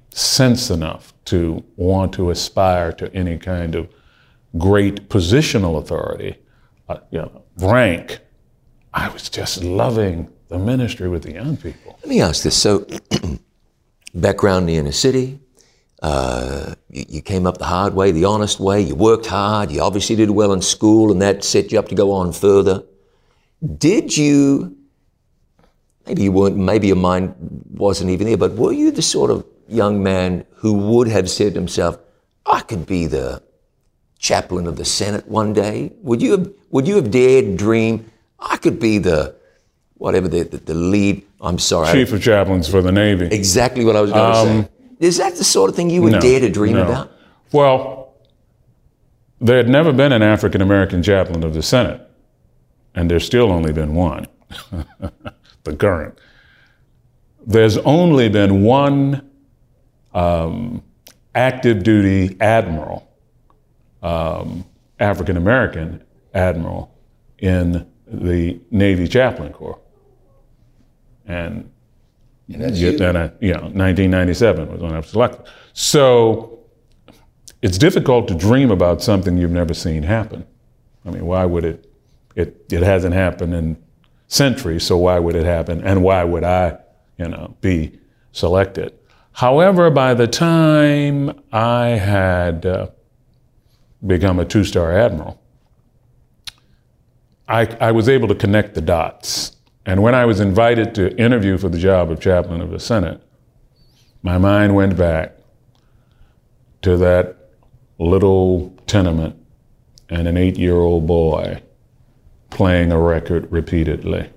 [0.10, 3.88] sense enough to want to aspire to any kind of
[4.58, 6.36] great positional authority,
[6.90, 8.20] uh, you know, rank.
[8.94, 11.98] I was just loving the ministry with the young people.
[12.02, 12.60] Let me ask this.
[12.60, 12.88] So,
[14.16, 15.40] background in the inner city,
[16.02, 19.82] uh, you, you, came up the hard way, the honest way, you worked hard, you
[19.82, 22.84] obviously did well in school, and that set you up to go on further.
[23.78, 24.78] Did you,
[26.08, 27.36] maybe you weren't, maybe your mind
[27.72, 31.54] wasn't even there, but were you the sort of young man who would have said
[31.54, 32.00] to himself,
[32.46, 33.44] I could be the
[34.18, 35.92] chaplain of the Senate one day?
[36.02, 38.10] Would you have, would you have dared dream
[38.42, 39.36] I could be the
[39.96, 41.26] whatever the, the, the lead?
[41.42, 43.26] I'm sorry, chief of chaplains for the Navy.
[43.26, 44.70] Exactly what I was going um, to say.
[45.00, 46.84] Is that the sort of thing you would no, dare to dream no.
[46.84, 47.12] about?
[47.52, 48.14] Well,
[49.40, 52.02] there had never been an African American chaplain of the Senate,
[52.94, 54.28] and there's still only been one,
[55.64, 56.18] the current.
[57.46, 59.30] There's only been one
[60.14, 60.84] um,
[61.34, 63.10] active duty admiral
[64.02, 64.66] um,
[65.00, 66.94] African American admiral
[67.38, 69.80] in the Navy Chaplain Corps.
[71.26, 71.72] And,
[72.52, 72.98] and that's you.
[72.98, 75.46] Then I, you know, 1997 was when I was selected.
[75.74, 76.60] So
[77.62, 80.46] it's difficult to dream about something you've never seen happen.
[81.06, 81.86] I mean, why would it?
[82.36, 83.78] It it hasn't happened in
[84.28, 85.84] centuries, so why would it happen?
[85.84, 86.78] And why would I,
[87.18, 88.00] you know, be
[88.32, 88.94] selected?
[89.34, 92.88] However, by the time I had uh,
[94.06, 95.42] become a two star admiral,
[97.48, 99.56] I, I was able to connect the dots.
[99.90, 103.24] And when I was invited to interview for the job of chaplain of the Senate,
[104.22, 105.36] my mind went back
[106.84, 107.50] to that
[107.98, 109.36] little tenement
[110.08, 111.64] and an eight year old boy
[112.52, 114.30] playing a record repeatedly.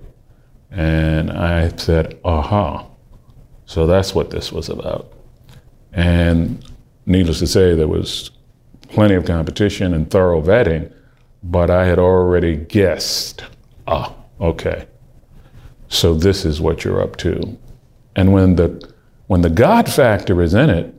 [0.71, 2.87] And I said, aha,
[3.67, 5.13] so that's what this was about.
[5.91, 6.67] And
[7.05, 8.31] needless to say, there was
[8.89, 10.91] plenty of competition and thorough vetting,
[11.43, 13.43] but I had already guessed,
[13.85, 14.87] ah, okay,
[15.93, 17.57] so this is what you're up to.
[18.15, 18.91] And when the
[19.27, 20.93] when the God factor is in it,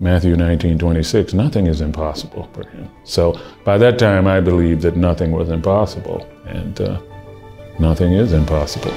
[0.00, 2.90] Matthew 19, 26, nothing is impossible for him.
[3.04, 7.00] So by that time, I believed that nothing was impossible, and uh,
[7.80, 8.92] nothing is impossible.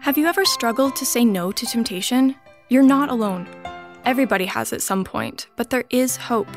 [0.00, 2.34] Have you ever struggled to say no to temptation?
[2.68, 3.48] You're not alone.
[4.04, 6.48] Everybody has at some point, but there is hope.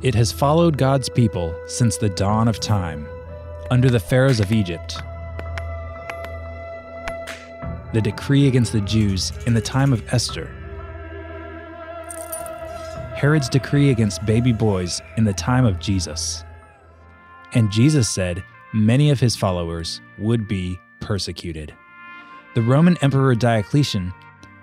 [0.00, 3.06] It has followed God's people since the dawn of time,
[3.70, 5.02] under the pharaohs of Egypt.
[7.94, 10.46] The decree against the Jews in the time of Esther.
[13.14, 16.44] Herod's decree against baby boys in the time of Jesus.
[17.52, 21.72] And Jesus said many of his followers would be persecuted.
[22.56, 24.12] The Roman Emperor Diocletian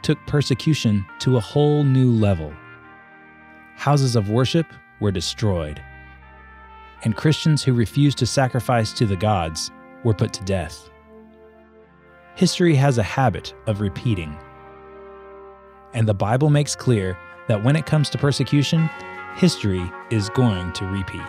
[0.02, 2.54] took persecution to a whole new level.
[3.78, 4.67] Houses of worship
[5.00, 5.82] were destroyed,
[7.06, 9.72] and Christians who refused to sacrifice to the gods
[10.04, 10.90] were put to death.
[12.36, 14.36] History has a habit of repeating,
[15.94, 17.17] and the Bible makes clear
[17.48, 18.89] that when it comes to persecution,
[19.36, 21.22] history is going to repeat.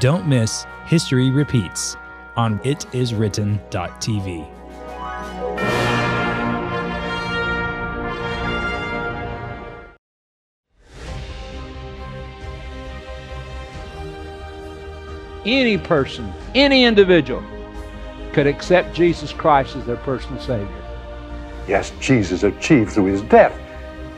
[0.00, 1.96] Don't miss History Repeats
[2.36, 4.50] on itiswritten.tv.
[15.46, 17.42] Any person, any individual
[18.34, 20.84] could accept Jesus Christ as their personal Savior.
[21.68, 23.56] Yes, Jesus achieved through his death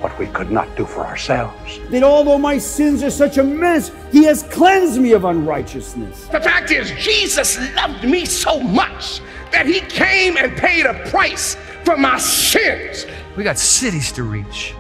[0.00, 1.78] what we could not do for ourselves.
[1.90, 6.28] That although my sins are such a mess, he has cleansed me of unrighteousness.
[6.28, 9.20] The fact is, Jesus loved me so much
[9.52, 13.06] that he came and paid a price for my sins.
[13.36, 14.74] We got cities to reach,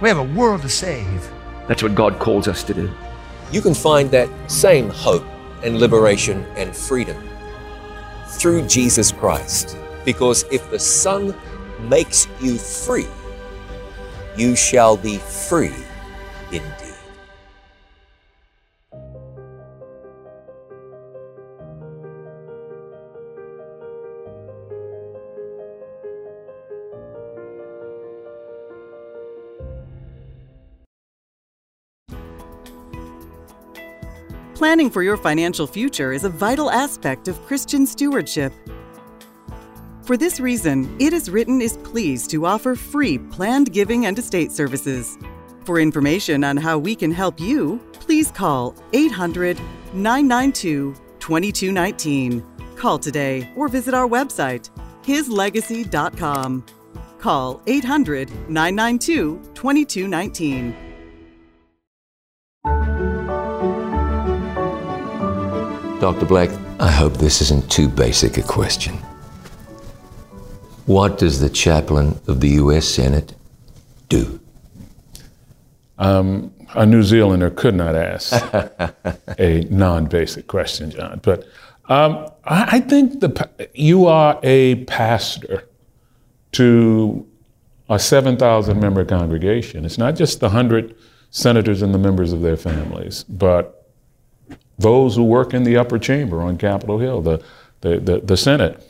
[0.00, 1.30] we have a world to save.
[1.68, 2.90] That's what God calls us to do.
[3.52, 5.24] You can find that same hope
[5.62, 7.28] and liberation and freedom
[8.38, 9.76] through Jesus Christ.
[10.04, 11.34] Because if the Son
[11.88, 13.08] makes you free,
[14.36, 15.74] you shall be free
[16.50, 16.81] indeed.
[34.62, 38.52] Planning for your financial future is a vital aspect of Christian stewardship.
[40.04, 44.52] For this reason, It Is Written is pleased to offer free planned giving and estate
[44.52, 45.18] services.
[45.64, 49.58] For information on how we can help you, please call 800
[49.94, 52.46] 992 2219.
[52.76, 54.70] Call today or visit our website,
[55.02, 56.64] hislegacy.com.
[57.18, 60.91] Call 800 992 2219.
[66.02, 66.26] Dr.
[66.26, 68.94] Black, I hope this isn't too basic a question.
[70.86, 72.88] What does the chaplain of the U.S.
[72.88, 73.36] Senate
[74.08, 74.40] do?
[75.98, 78.32] Um, a New Zealander could not ask
[79.38, 81.20] a non basic question, John.
[81.22, 81.46] But
[81.88, 85.68] um, I, I think the, you are a pastor
[86.50, 87.24] to
[87.88, 89.84] a 7,000 member congregation.
[89.84, 90.96] It's not just the 100
[91.30, 93.81] senators and the members of their families, but
[94.78, 97.42] those who work in the upper chamber on Capitol Hill, the,
[97.80, 98.82] the, the, the Senate.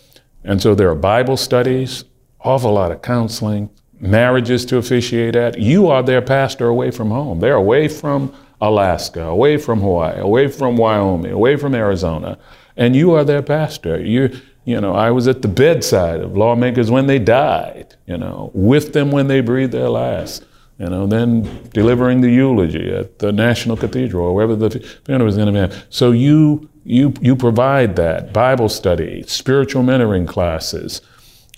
[0.45, 2.05] And so there are Bible studies,
[2.41, 5.59] awful lot of counseling, marriages to officiate at.
[5.59, 7.41] You are their pastor away from home.
[7.41, 12.39] They're away from Alaska, away from Hawaii, away from Wyoming, away from Arizona,
[12.77, 14.01] and you are their pastor.
[14.01, 18.51] You, you know, I was at the bedside of lawmakers when they died, you know,
[18.55, 20.45] with them when they breathed their last
[20.83, 25.37] you know, then delivering the eulogy at the National Cathedral or wherever the funeral was
[25.37, 25.83] going to be.
[25.91, 31.01] So you you you provide that Bible study, spiritual mentoring classes,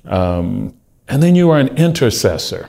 [0.05, 0.77] um,
[1.09, 2.69] and then you are an intercessor.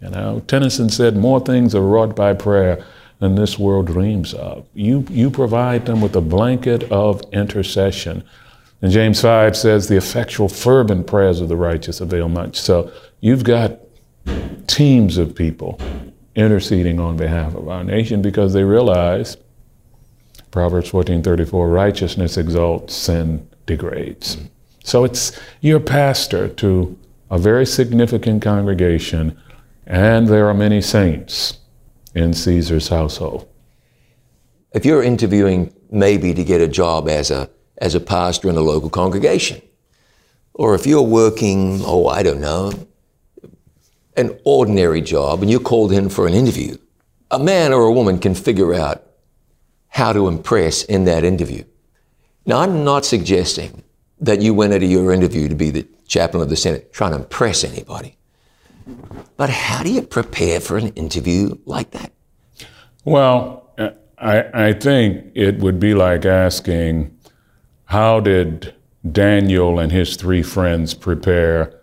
[0.00, 2.82] You know, Tennyson said, "More things are wrought by prayer
[3.18, 8.24] than this world dreams of." You you provide them with a blanket of intercession.
[8.80, 12.58] And James 5 says, the effectual, fervent prayers of the righteous avail much.
[12.58, 13.78] So you've got
[14.66, 15.80] teams of people
[16.34, 19.36] interceding on behalf of our nation because they realize
[20.50, 24.38] Proverbs 14:34 righteousness exalts sin degrades.
[24.84, 26.98] So it's your pastor to
[27.30, 29.36] a very significant congregation
[29.86, 31.58] and there are many saints
[32.14, 33.46] in Caesar's household.
[34.74, 38.60] If you're interviewing maybe to get a job as a as a pastor in a
[38.60, 39.60] local congregation
[40.54, 42.72] or if you're working oh I don't know
[44.16, 46.76] an ordinary job and you're called in for an interview,
[47.30, 49.04] a man or a woman can figure out
[49.88, 51.64] how to impress in that interview.
[52.44, 53.82] Now, I'm not suggesting
[54.20, 57.18] that you went into your interview to be the chaplain of the Senate trying to
[57.18, 58.16] impress anybody.
[59.36, 62.12] But how do you prepare for an interview like that?
[63.04, 63.70] Well,
[64.18, 67.16] I, I think it would be like asking,
[67.86, 68.74] how did
[69.10, 71.80] Daniel and his three friends prepare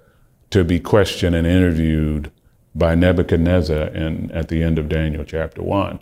[0.51, 2.31] to be questioned and interviewed
[2.75, 5.99] by Nebuchadnezzar in, at the end of Daniel chapter 1.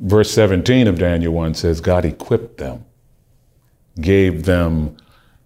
[0.00, 2.84] Verse 17 of Daniel 1 says, God equipped them,
[4.00, 4.96] gave them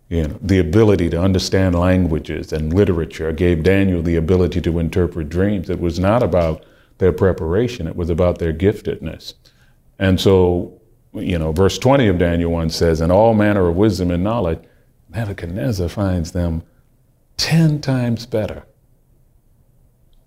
[0.08, 5.30] you know, the ability to understand languages and literature, gave Daniel the ability to interpret
[5.30, 5.70] dreams.
[5.70, 6.64] It was not about
[6.98, 9.34] their preparation, it was about their giftedness.
[9.98, 10.80] And so,
[11.14, 14.58] you know, verse 20 of Daniel 1 says, In all manner of wisdom and knowledge,
[15.08, 16.62] Nebuchadnezzar finds them
[17.42, 18.62] 10 times better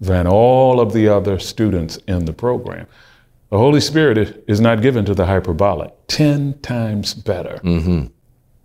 [0.01, 2.85] than all of the other students in the program.
[3.51, 7.61] The Holy Spirit is not given to the hyperbolic, 10 times better.
[7.63, 8.07] Mm-hmm.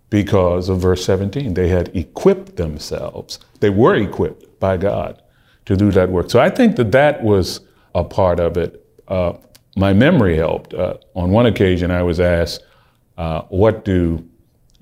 [0.09, 3.39] Because of verse 17, they had equipped themselves.
[3.61, 5.21] They were equipped by God
[5.63, 6.29] to do that work.
[6.29, 7.61] So I think that that was
[7.95, 8.85] a part of it.
[9.07, 9.33] Uh,
[9.77, 10.73] my memory helped.
[10.73, 12.65] Uh, on one occasion, I was asked,
[13.17, 14.27] uh, What do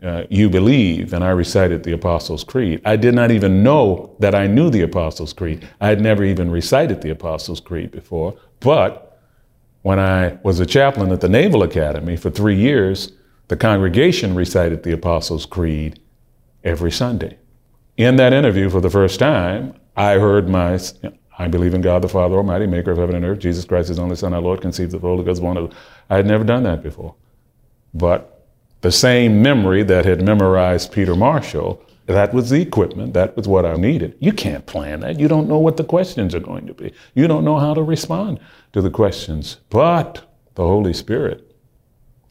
[0.04, 2.82] uh, you believe, and I recited the Apostles' Creed.
[2.86, 5.68] I did not even know that I knew the Apostles' Creed.
[5.82, 8.38] I had never even recited the Apostles' Creed before.
[8.60, 9.20] But
[9.82, 13.12] when I was a chaplain at the Naval Academy for three years,
[13.50, 16.00] the congregation recited the Apostles' Creed
[16.64, 17.38] every Sunday.
[17.98, 20.80] In that interview, for the first time, I heard my,
[21.38, 24.00] I believe in God the Father Almighty, maker of heaven and earth, Jesus Christ, his
[24.00, 25.74] only Son, our Lord, conceived of the Holy Ghost, one of
[26.10, 27.16] I had never done that before.
[27.94, 28.39] But
[28.82, 33.66] the same memory that had memorized Peter Marshall, that was the equipment, that was what
[33.66, 34.16] I needed.
[34.20, 35.20] You can't plan that.
[35.20, 36.94] You don't know what the questions are going to be.
[37.14, 38.40] You don't know how to respond
[38.74, 39.58] to the questions.
[39.70, 41.56] But the Holy Spirit,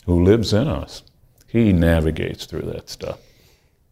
[0.07, 1.03] who lives in us,
[1.47, 3.21] he navigates through that stuff.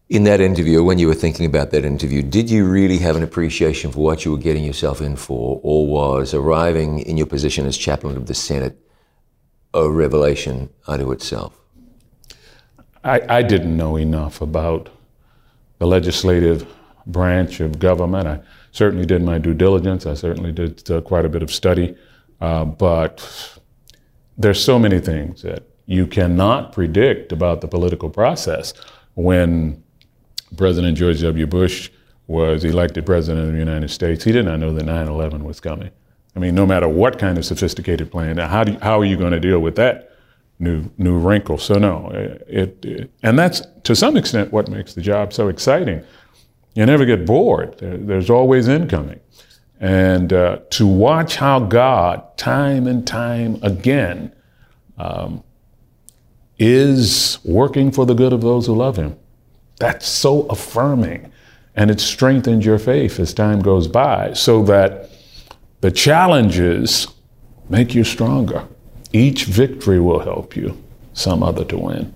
[0.09, 3.23] In that interview, when you were thinking about that interview, did you really have an
[3.23, 7.67] appreciation for what you were getting yourself in for, or was arriving in your position
[7.67, 8.79] as chaplain of the Senate
[9.75, 11.61] a revelation unto itself?
[13.07, 14.89] I, I didn't know enough about
[15.79, 16.67] the legislative
[17.07, 18.27] branch of government.
[18.27, 18.41] I
[18.73, 20.07] certainly did my due diligence.
[20.07, 21.97] I certainly did uh, quite a bit of study.
[22.41, 23.59] Uh, but
[24.37, 28.75] there's so many things that you cannot predict about the political process.
[29.15, 29.85] When
[30.57, 31.47] President George W.
[31.47, 31.91] Bush
[32.27, 35.61] was elected president of the United States, he did not know that 9 11 was
[35.61, 35.91] coming.
[36.35, 39.33] I mean, no matter what kind of sophisticated plan, how, do how are you going
[39.33, 40.16] to deal with that?
[40.59, 41.59] New new wrinkle.
[41.59, 46.03] So no, it, it, and that's to some extent what makes the job so exciting.
[46.75, 47.79] You never get bored.
[47.79, 49.21] There, there's always incoming,
[49.81, 54.35] and uh, to watch how God, time and time again,
[54.99, 55.43] um,
[56.59, 59.17] is working for the good of those who love Him.
[59.79, 61.33] That's so affirming,
[61.75, 65.11] and it strengthens your faith as time goes by, so that
[65.81, 67.09] the challenges
[67.69, 68.67] make you stronger.
[69.17, 70.77] Each victory will help you,
[71.15, 72.15] some other to win.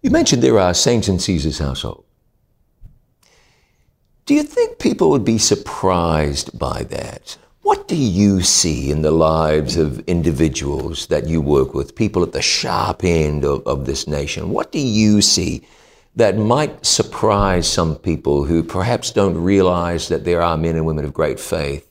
[0.00, 2.04] You mentioned there are saints in Caesar's household.
[4.24, 7.36] Do you think people would be surprised by that?
[7.60, 12.32] What do you see in the lives of individuals that you work with, people at
[12.32, 14.48] the sharp end of, of this nation?
[14.48, 15.66] What do you see
[16.16, 21.04] that might surprise some people who perhaps don't realize that there are men and women
[21.04, 21.86] of great faith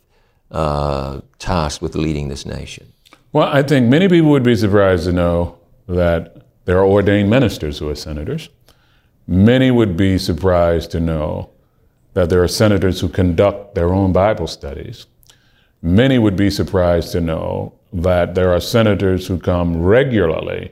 [0.49, 2.93] uh, tasked with leading this nation?
[3.33, 5.57] Well, I think many people would be surprised to know
[5.87, 8.49] that there are ordained ministers who are senators.
[9.25, 11.49] Many would be surprised to know
[12.13, 15.07] that there are senators who conduct their own Bible studies.
[15.81, 20.71] Many would be surprised to know that there are senators who come regularly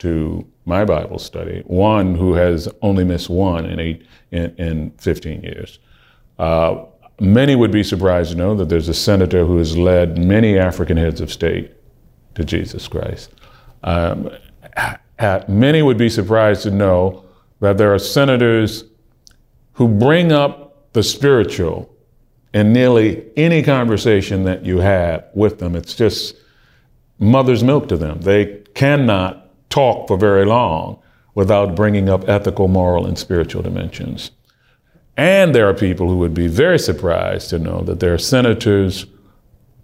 [0.00, 5.42] to my Bible study, one who has only missed one in, eight, in, in 15
[5.42, 5.78] years.
[6.40, 6.86] Uh,
[7.20, 10.96] many would be surprised to know that there's a senator who has led many African
[10.96, 11.76] heads of state
[12.40, 13.30] to Jesus Christ.
[13.84, 14.30] Um,
[15.48, 17.24] many would be surprised to know
[17.60, 18.84] that there are senators
[19.74, 21.94] who bring up the spiritual
[22.52, 25.76] in nearly any conversation that you have with them.
[25.76, 26.36] It's just
[27.18, 28.20] mother's milk to them.
[28.22, 30.98] They cannot talk for very long
[31.34, 34.32] without bringing up ethical, moral, and spiritual dimensions.
[35.16, 39.06] And there are people who would be very surprised to know that there are senators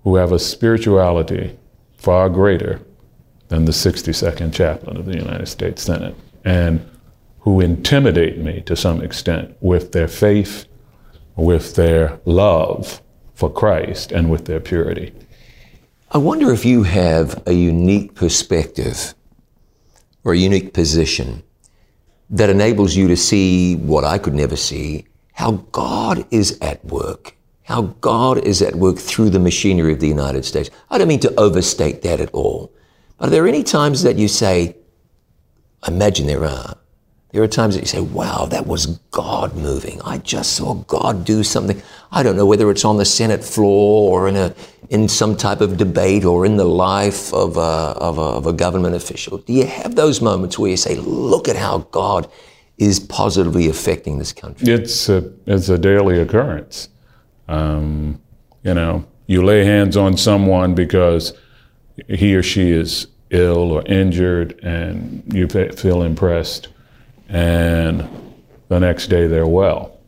[0.02, 1.56] who have a spirituality
[2.06, 2.80] far greater
[3.48, 6.88] than the 62nd chaplain of the United States Senate, and
[7.40, 10.66] who intimidate me to some extent with their faith,
[11.34, 13.02] with their love
[13.34, 15.12] for Christ, and with their purity.
[16.12, 19.12] I wonder if you have a unique perspective
[20.22, 21.42] or a unique position
[22.30, 27.35] that enables you to see what I could never see how God is at work
[27.66, 30.70] how God is at work through the machinery of the United States.
[30.88, 32.72] I don't mean to overstate that at all.
[33.18, 34.76] But are there any times that you say,
[35.82, 36.76] I imagine there are,
[37.32, 40.00] there are times that you say, wow, that was God moving.
[40.02, 41.82] I just saw God do something.
[42.12, 44.54] I don't know whether it's on the Senate floor or in, a,
[44.90, 48.52] in some type of debate or in the life of a, of, a, of a
[48.52, 49.38] government official.
[49.38, 52.30] Do you have those moments where you say, look at how God
[52.78, 54.72] is positively affecting this country?
[54.72, 56.90] It's a, it's a daily occurrence.
[57.48, 58.20] Um,
[58.62, 61.32] you know, you lay hands on someone because
[62.08, 66.68] he or she is ill or injured and you feel impressed,
[67.28, 68.08] and
[68.68, 69.98] the next day they're well,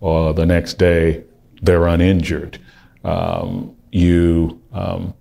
[0.00, 1.24] or the next day
[1.62, 2.58] they're uninjured.
[3.04, 5.14] Um, you um,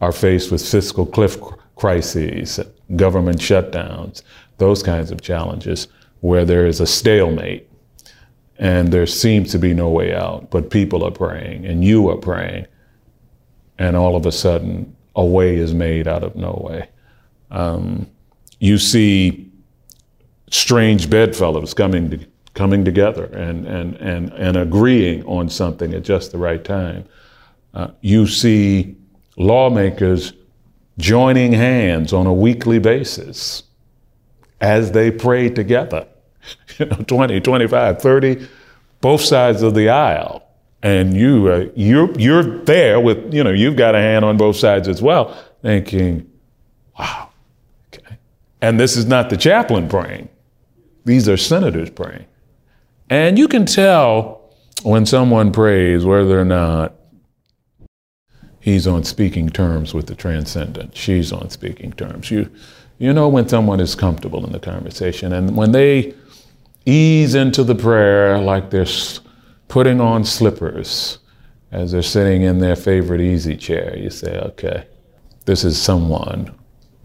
[0.00, 1.36] are faced with fiscal cliff
[1.76, 2.60] crises,
[2.96, 4.22] government shutdowns,
[4.58, 5.88] those kinds of challenges
[6.20, 7.68] where there is a stalemate
[8.58, 12.16] and there seems to be no way out, but people are praying and you are
[12.16, 12.66] praying,
[13.78, 16.88] and all of a sudden a way is made out of no way.
[17.50, 18.08] Um,
[18.58, 19.50] you see
[20.50, 26.32] strange bedfellows coming to, coming together and, and, and, and agreeing on something at just
[26.32, 27.04] the right time.
[27.74, 28.96] Uh, you see
[29.36, 30.32] lawmakers
[30.98, 33.64] joining hands on a weekly basis
[34.60, 36.06] as they pray together.
[36.78, 38.48] You know, 20, 25, 30,
[39.00, 40.42] both sides of the aisle.
[40.82, 44.56] And you, uh, you're, you're there with, you know, you've got a hand on both
[44.56, 46.30] sides as well, thinking,
[46.98, 47.30] wow,
[47.88, 48.18] okay.
[48.60, 50.28] And this is not the chaplain praying.
[51.06, 52.26] These are senators praying.
[53.08, 54.42] And you can tell
[54.82, 56.94] when someone prays whether or not
[58.60, 60.96] he's on speaking terms with the transcendent.
[60.96, 62.30] She's on speaking terms.
[62.30, 62.50] You,
[62.98, 65.32] you know when someone is comfortable in the conversation.
[65.32, 66.14] And when they
[66.86, 68.86] ease into the prayer like they're
[69.68, 71.18] putting on slippers
[71.74, 74.86] as they're sitting in their favorite easy chair, you say, okay,
[75.44, 76.54] this is someone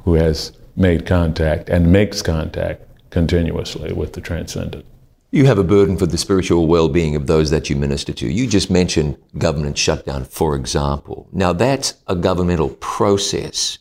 [0.03, 4.86] who has made contact and makes contact continuously with the transcendent.
[5.32, 8.32] You have a burden for the spiritual well being of those that you minister to.
[8.32, 11.27] You just mentioned government shutdown, for example.
[11.32, 13.80] Now, that's a governmental process.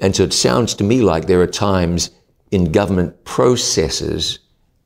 [0.00, 2.10] And so it sounds to me like there are times
[2.50, 4.38] in government processes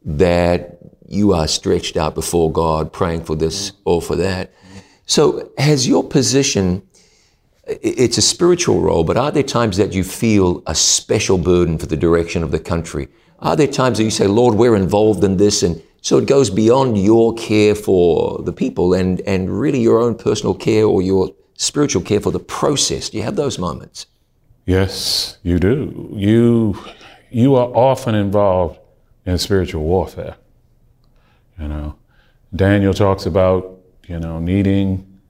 [0.04, 0.78] that
[1.08, 4.52] you are stretched out before God, praying for this or for that.
[5.06, 6.82] So, has your position,
[7.66, 11.86] it's a spiritual role, but are there times that you feel a special burden for
[11.86, 13.08] the direction of the country?
[13.40, 15.62] Are there times that you say, Lord, we're involved in this?
[15.62, 20.14] And so it goes beyond your care for the people and, and really your own
[20.14, 23.10] personal care or your spiritual care for the process.
[23.10, 24.06] Do you have those moments?
[24.66, 26.08] Yes, you do.
[26.14, 26.82] You,
[27.30, 28.78] you are often involved
[29.26, 30.36] in spiritual warfare.
[31.58, 31.96] You know,
[32.54, 35.20] Daniel talks about, you know, needing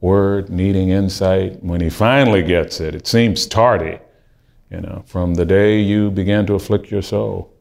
[0.00, 1.62] word, needing insight.
[1.62, 3.98] When he finally gets it, it seems tardy,
[4.70, 7.52] you know, from the day you began to afflict your soul.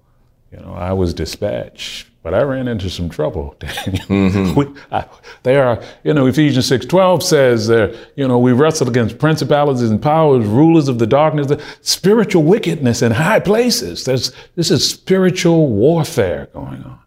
[0.51, 4.05] You know, I was dispatched, but I ran into some trouble, Daniel.
[4.07, 4.55] Mm-hmm.
[4.55, 5.05] we, I,
[5.43, 10.01] they are, you know, Ephesians 6.12 says, uh, you know, we wrestle against principalities and
[10.01, 14.05] powers, rulers of the darkness, the spiritual wickedness in high places.
[14.05, 16.99] There's, this is spiritual warfare going on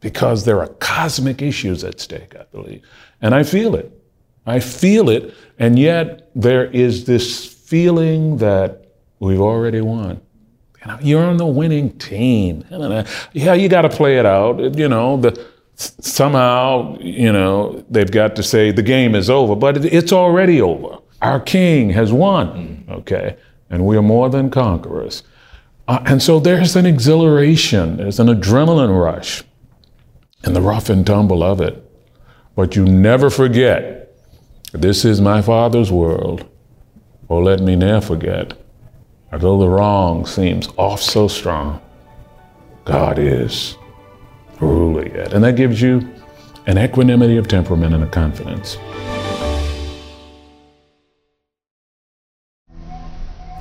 [0.00, 2.82] because there are cosmic issues at stake, I believe.
[3.20, 3.92] And I feel it.
[4.46, 8.86] I feel it, and yet there is this feeling that
[9.18, 10.20] we've already won.
[11.00, 12.64] You're on the winning team.
[13.32, 14.76] Yeah, you got to play it out.
[14.76, 19.84] You know, the, somehow, you know, they've got to say the game is over, but
[19.84, 20.98] it's already over.
[21.22, 23.36] Our king has won, okay?
[23.70, 25.22] And we are more than conquerors.
[25.88, 29.42] Uh, and so there's an exhilaration, there's an adrenaline rush
[30.42, 31.80] and the rough and tumble of it.
[32.54, 34.14] But you never forget,
[34.72, 36.46] this is my Father's world.
[37.28, 38.54] Oh, let me ne'er forget,
[39.34, 41.80] although the wrong seems off so strong,
[42.84, 43.76] God is
[44.60, 45.32] ruler yet.
[45.32, 46.08] And that gives you
[46.66, 48.78] an equanimity of temperament and a confidence.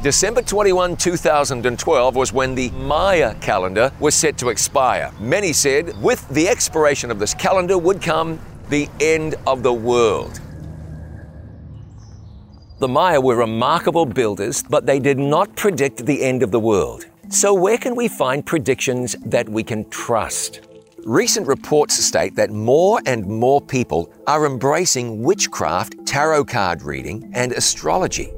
[0.03, 5.11] December 21, 2012 was when the Maya calendar was set to expire.
[5.19, 10.41] Many said with the expiration of this calendar would come the end of the world.
[12.83, 17.05] The Maya were remarkable builders, but they did not predict the end of the world.
[17.29, 20.67] So, where can we find predictions that we can trust?
[21.05, 27.53] Recent reports state that more and more people are embracing witchcraft, tarot card reading, and
[27.53, 28.33] astrology.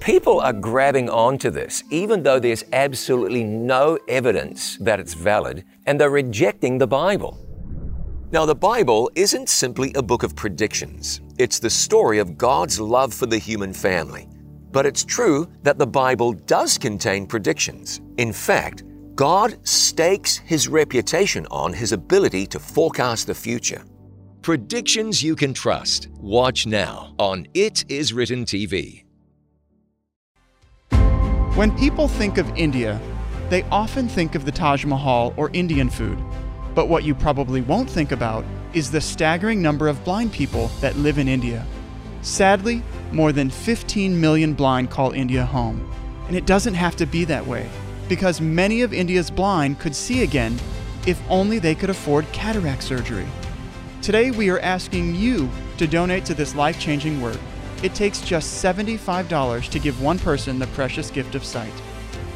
[0.00, 6.00] People are grabbing onto this, even though there's absolutely no evidence that it's valid, and
[6.00, 7.38] they're rejecting the Bible.
[8.32, 13.12] Now, the Bible isn't simply a book of predictions, it's the story of God's love
[13.12, 14.28] for the human family.
[14.70, 18.00] But it's true that the Bible does contain predictions.
[18.16, 18.84] In fact,
[19.16, 23.84] God stakes his reputation on his ability to forecast the future.
[24.42, 26.10] Predictions you can trust.
[26.20, 29.02] Watch now on It Is Written TV.
[31.56, 33.00] When people think of India,
[33.50, 36.22] they often think of the Taj Mahal or Indian food.
[36.76, 40.96] But what you probably won't think about is the staggering number of blind people that
[40.96, 41.66] live in India.
[42.22, 45.90] Sadly, more than 15 million blind call India home.
[46.28, 47.68] And it doesn't have to be that way,
[48.08, 50.58] because many of India's blind could see again
[51.06, 53.26] if only they could afford cataract surgery.
[54.00, 57.38] Today, we are asking you to donate to this life changing work.
[57.82, 61.72] It takes just $75 to give one person the precious gift of sight.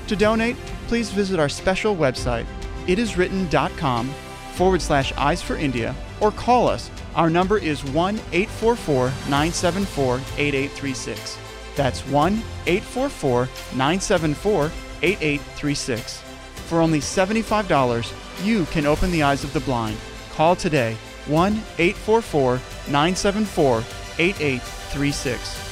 [0.08, 0.56] To donate,
[0.88, 2.46] please visit our special website,
[2.86, 4.12] itiswritten.com
[4.56, 6.90] forward slash eyes for India, or call us.
[7.14, 11.38] Our number is 1 844 974 8836.
[11.76, 12.32] That's 1
[12.66, 16.22] 844 974 8836.
[16.66, 19.96] For only $75, you can open the eyes of the blind.
[20.32, 20.96] Call today
[21.26, 22.54] 1 844
[22.88, 23.78] 974
[24.18, 25.62] 8836.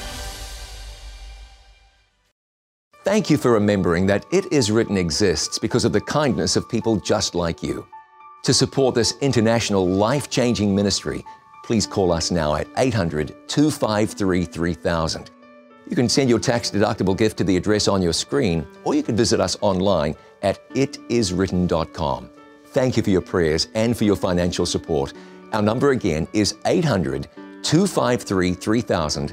[3.03, 6.97] Thank you for remembering that It Is Written exists because of the kindness of people
[6.97, 7.85] just like you.
[8.45, 11.25] To support this international life changing ministry,
[11.63, 15.31] please call us now at 800 253 3000.
[15.89, 19.01] You can send your tax deductible gift to the address on your screen, or you
[19.01, 22.29] can visit us online at itiswritten.com.
[22.67, 25.13] Thank you for your prayers and for your financial support.
[25.51, 27.27] Our number again is 800
[27.63, 29.31] 253 3000,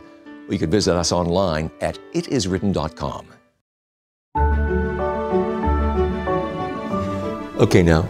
[0.49, 3.27] or you can visit us online at itiswritten.com.
[7.61, 8.09] Okay, now,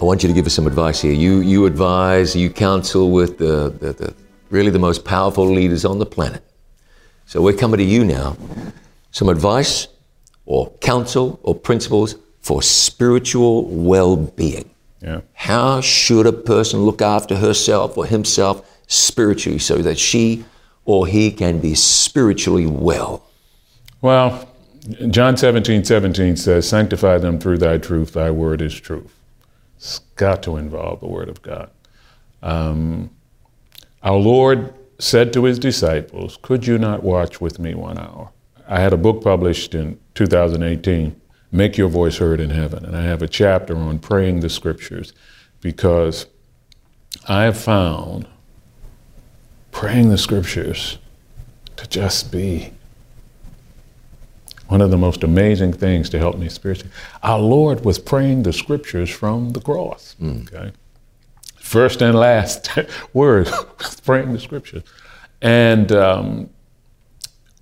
[0.00, 1.12] I want you to give us some advice here.
[1.12, 4.14] You, you advise, you counsel with the, the, the
[4.50, 6.42] really the most powerful leaders on the planet.
[7.26, 8.36] So we're coming to you now.
[9.10, 9.88] Some advice
[10.44, 14.70] or counsel or principles for spiritual well being.
[15.02, 15.22] Yeah.
[15.34, 20.44] How should a person look after herself or himself spiritually so that she
[20.84, 23.28] or he can be spiritually well?
[24.00, 24.48] Well,
[25.10, 29.15] John 17, 17 says, Sanctify them through thy truth, thy word is truth.
[29.76, 31.70] It's got to involve the word of God.
[32.42, 33.10] Um,
[34.02, 38.30] our Lord said to his disciples, Could you not watch with me one hour?
[38.68, 41.20] I had a book published in 2018,
[41.52, 45.12] Make Your Voice Heard in Heaven, and I have a chapter on praying the scriptures
[45.60, 46.26] because
[47.28, 48.26] I have found
[49.70, 50.98] praying the scriptures
[51.76, 52.72] to just be
[54.68, 56.92] one of the most amazing things to help me spiritually.
[57.22, 60.16] Our Lord was praying the scriptures from the cross.
[60.22, 60.72] Okay,
[61.56, 62.68] first and last
[63.12, 63.48] word
[64.04, 64.82] praying the scriptures,
[65.40, 66.50] and um,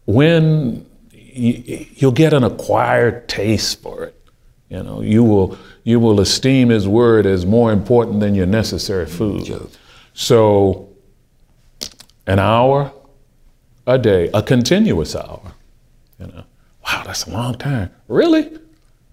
[0.06, 4.20] when you, you'll get an acquired taste for it,
[4.68, 9.06] you know, you will you will esteem His word as more important than your necessary
[9.06, 9.68] food.
[10.14, 10.88] So,
[12.26, 12.92] an hour
[13.86, 15.52] a day, a continuous hour,
[16.18, 16.44] you know.
[16.84, 17.90] Wow, that's a long time.
[18.08, 18.58] Really?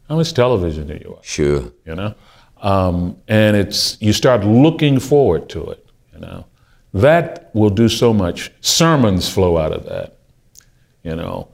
[0.09, 1.25] How much television do you watch?
[1.25, 1.71] Sure.
[1.85, 2.15] You know?
[2.61, 6.45] Um, and it's you start looking forward to it, you know.
[6.93, 8.51] That will do so much.
[8.59, 10.17] Sermons flow out of that.
[11.03, 11.47] You know.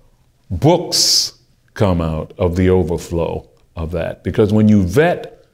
[0.49, 1.39] Books
[1.73, 4.23] come out of the overflow of that.
[4.23, 5.45] Because when you vet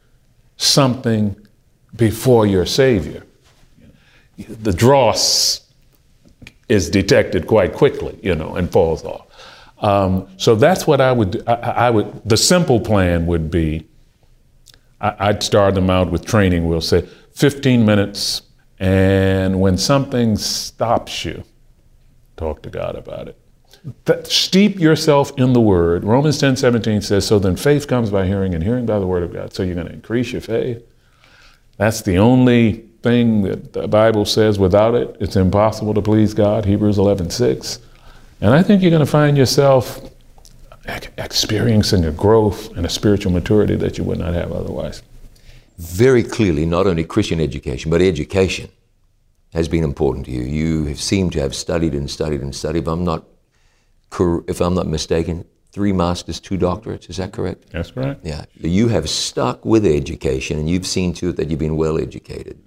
[0.55, 1.35] something
[1.95, 3.25] before your Savior,
[4.37, 5.69] the dross
[6.69, 9.27] is detected quite quickly, you know, and falls off.
[9.83, 13.85] Um, so that's what I would, I, I, would, the simple plan would be
[15.03, 16.65] I, would start them out with training.
[16.65, 17.01] We'll say
[17.33, 18.43] 15 minutes,
[18.79, 21.43] and when something stops you,
[22.37, 24.27] talk to God about it.
[24.27, 26.05] Steep yourself in the Word.
[26.05, 29.23] Romans 10 17 says, So then faith comes by hearing, and hearing by the Word
[29.23, 29.53] of God.
[29.53, 30.81] So you're going to increase your faith.
[31.75, 36.63] That's the only thing that the Bible says without it, it's impossible to please God.
[36.63, 37.79] Hebrews 11 6.
[38.43, 40.01] And I think you're going to find yourself
[41.17, 45.01] experiencing a growth and a spiritual maturity that you would not have otherwise.
[45.77, 48.69] Very clearly, not only Christian education, but education
[49.53, 50.41] has been important to you.
[50.41, 52.79] You have seemed to have studied and studied and studied.
[52.79, 53.23] If I'm not,
[54.19, 57.09] if I'm not mistaken, three masters, two doctorates.
[57.09, 57.69] Is that correct?
[57.71, 58.25] That's correct.
[58.25, 58.43] Yeah.
[58.59, 62.61] You have stuck with education, and you've seen to it that you've been well educated.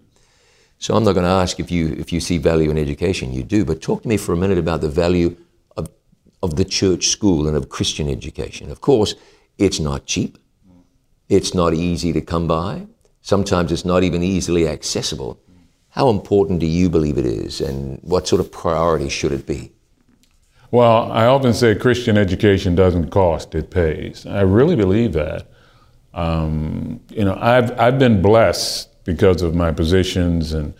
[0.78, 3.34] So I'm not going to ask if you if you see value in education.
[3.34, 5.36] You do, but talk to me for a minute about the value
[6.42, 8.70] of the church school and of Christian education.
[8.70, 9.14] Of course,
[9.58, 10.38] it's not cheap.
[11.28, 12.86] It's not easy to come by.
[13.22, 15.40] Sometimes it's not even easily accessible.
[15.90, 19.72] How important do you believe it is, and what sort of priority should it be?
[20.70, 24.26] Well, I often say Christian education doesn't cost, it pays.
[24.26, 25.48] I really believe that.
[26.12, 30.74] Um, you know, I've, I've been blessed because of my positions and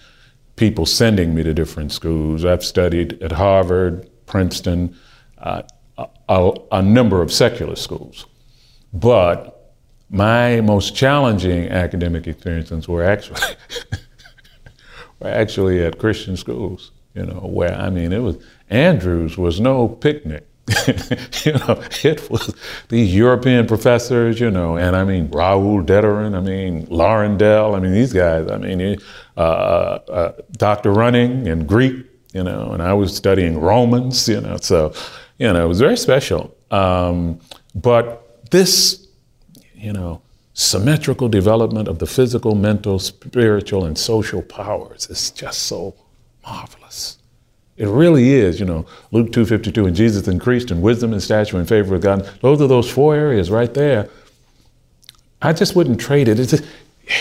[0.57, 2.45] people sending me to different schools.
[2.45, 4.97] I've studied at Harvard, Princeton,
[5.39, 5.63] uh,
[6.29, 8.27] a, a, number of secular schools.
[8.93, 9.75] But
[10.11, 13.41] my most challenging academic experiences were actually
[15.21, 16.93] were actually at Christian schools.
[17.15, 18.37] You know, where I mean, it was
[18.69, 20.47] Andrews was no picnic.
[21.45, 22.53] you know, it was
[22.89, 27.93] these European professors, you know, and I mean Raoul Dederen, I mean LaRondelle, I mean
[27.93, 28.99] these guys, I mean
[29.37, 30.93] uh, uh, Dr.
[30.93, 34.93] Running and Greek, you know, and I was studying Romans, you know, so
[35.39, 36.57] you know, it was very special.
[36.71, 37.41] Um,
[37.75, 39.07] but this,
[39.75, 40.23] you know,
[40.55, 45.95] symmetrical development of the physical, mental, spiritual, and social powers is just so
[46.45, 47.19] marvelous.
[47.77, 51.69] It really is, you know, Luke 2.52, and Jesus increased in wisdom and stature and
[51.69, 52.25] favor with God.
[52.41, 54.09] Those are those four areas right there
[55.43, 56.41] I just wouldn't trade it.
[56.41, 56.65] It's just,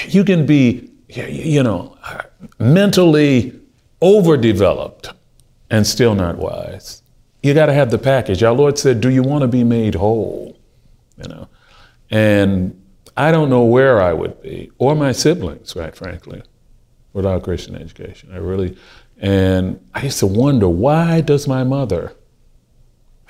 [0.07, 1.97] you can be, you know,
[2.59, 3.59] mentally
[4.01, 5.11] overdeveloped
[5.69, 7.01] and still not wise.
[7.45, 8.41] You got to have the package.
[8.41, 10.57] Our Lord said, "Do you want to be made whole?"
[11.15, 11.47] You know,
[12.09, 12.81] and
[13.15, 16.41] I don't know where I would be, or my siblings, quite frankly,
[17.13, 18.31] without Christian education.
[18.33, 18.75] I really,
[19.19, 22.13] and I used to wonder why does my mother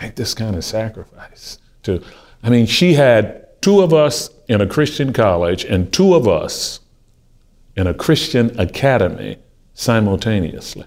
[0.02, 1.60] make this kind of sacrifice?
[1.84, 2.02] To,
[2.42, 6.80] I mean, she had two of us in a Christian college and two of us
[7.76, 9.40] in a Christian academy
[9.74, 10.86] simultaneously.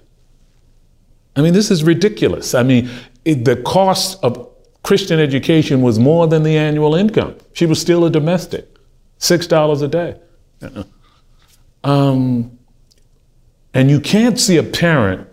[1.35, 2.53] I mean, this is ridiculous.
[2.53, 2.89] I mean,
[3.29, 4.49] it, the cost of
[4.83, 7.35] Christian education was more than the annual income.
[7.53, 8.67] She was still a domestic,
[9.19, 10.15] $6 a day.
[11.83, 12.57] Um,
[13.73, 15.27] and you can't see a parent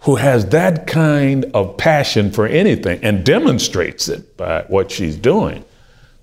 [0.00, 5.64] who has that kind of passion for anything and demonstrates it by what she's doing.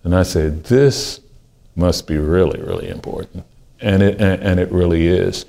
[0.03, 1.19] And I said, this
[1.75, 3.43] must be really, really important.
[3.79, 5.45] And it, and, and it really is.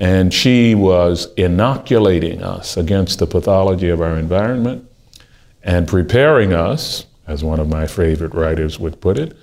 [0.00, 4.90] And she was inoculating us against the pathology of our environment
[5.62, 9.36] and preparing us, as one of my favorite writers would put it,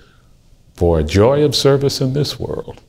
[0.74, 2.80] for a joy of service in this world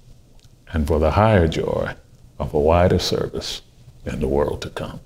[0.73, 1.93] and for the higher joy
[2.39, 3.61] of a wider service
[4.03, 4.99] in the world to come.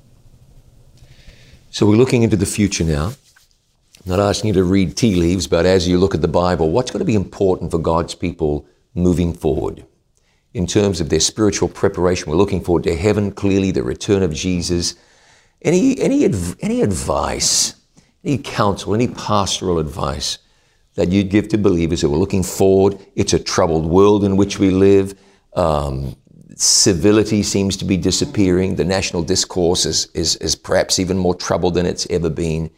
[1.69, 3.07] So we're looking into the future now.
[3.07, 6.71] I'm not asking you to read tea leaves, but as you look at the Bible,
[6.71, 9.85] what's going to be important for God's people moving forward?
[10.53, 14.33] In terms of their spiritual preparation, we're looking forward to heaven, clearly, the return of
[14.33, 14.95] Jesus.
[15.63, 16.25] Any, any,
[16.61, 17.75] any advice,
[18.23, 20.37] any counsel, any pastoral advice
[20.93, 22.99] that you'd give to believers who are looking forward?
[23.15, 25.19] It's a troubled world in which we live.
[25.55, 26.15] Um,
[26.55, 28.75] civility seems to be disappearing.
[28.75, 32.69] The national discourse is, is, is perhaps even more troubled than it's ever been.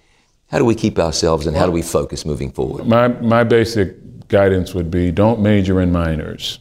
[0.48, 2.88] How do we keep ourselves and how do we focus moving forward?
[2.88, 6.60] My, my basic guidance would be don't major in minors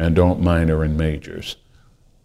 [0.00, 1.56] and don't minor in majors.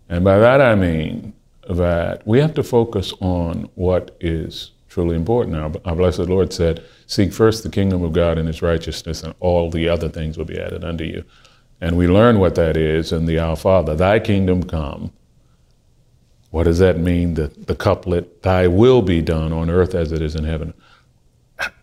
[0.07, 1.34] And by that I mean
[1.69, 5.57] that we have to focus on what is truly important.
[5.57, 9.36] Our, our blessed Lord said, Seek first the kingdom of God and his righteousness, and
[9.41, 11.26] all the other things will be added unto you.
[11.82, 15.11] And we learn what that is in the Our Father, Thy kingdom come.
[16.51, 17.34] What does that mean?
[17.34, 20.73] The, the couplet, Thy will be done on earth as it is in heaven.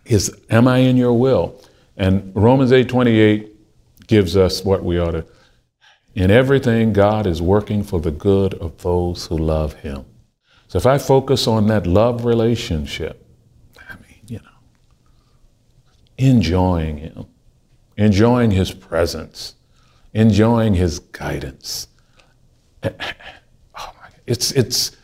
[0.05, 1.61] Is am I in your will?
[1.97, 5.25] And Romans 8 28 gives us what we ought to.
[6.15, 10.05] In everything, God is working for the good of those who love Him.
[10.67, 13.25] So if I focus on that love relationship,
[13.89, 14.43] I mean, you know,
[16.17, 17.25] enjoying Him,
[17.97, 19.55] enjoying His presence,
[20.13, 21.87] enjoying His guidance.
[22.83, 22.89] Oh
[23.75, 24.95] my, it's, it's,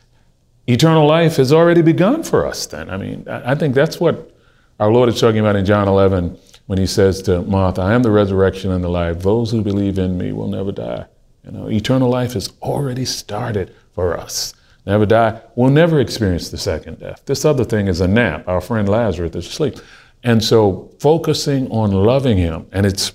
[0.67, 2.89] eternal life has already begun for us then.
[2.89, 4.31] I mean, I think that's what
[4.79, 6.37] our Lord is talking about in John 11
[6.69, 9.23] when he says to Martha, I am the resurrection and the life.
[9.23, 11.07] Those who believe in me will never die.
[11.43, 14.53] You know, eternal life has already started for us.
[14.85, 15.41] Never die.
[15.55, 17.23] We'll never experience the second death.
[17.25, 18.47] This other thing is a nap.
[18.47, 19.77] Our friend Lazarus is asleep.
[20.23, 23.13] And so focusing on loving him, and it's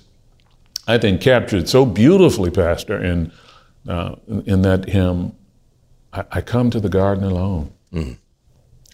[0.85, 3.31] I think, captured so beautifully, Pastor, in,
[3.87, 5.33] uh, in that hymn,
[6.11, 7.71] I, I, come to the garden alone.
[7.93, 8.17] Mm.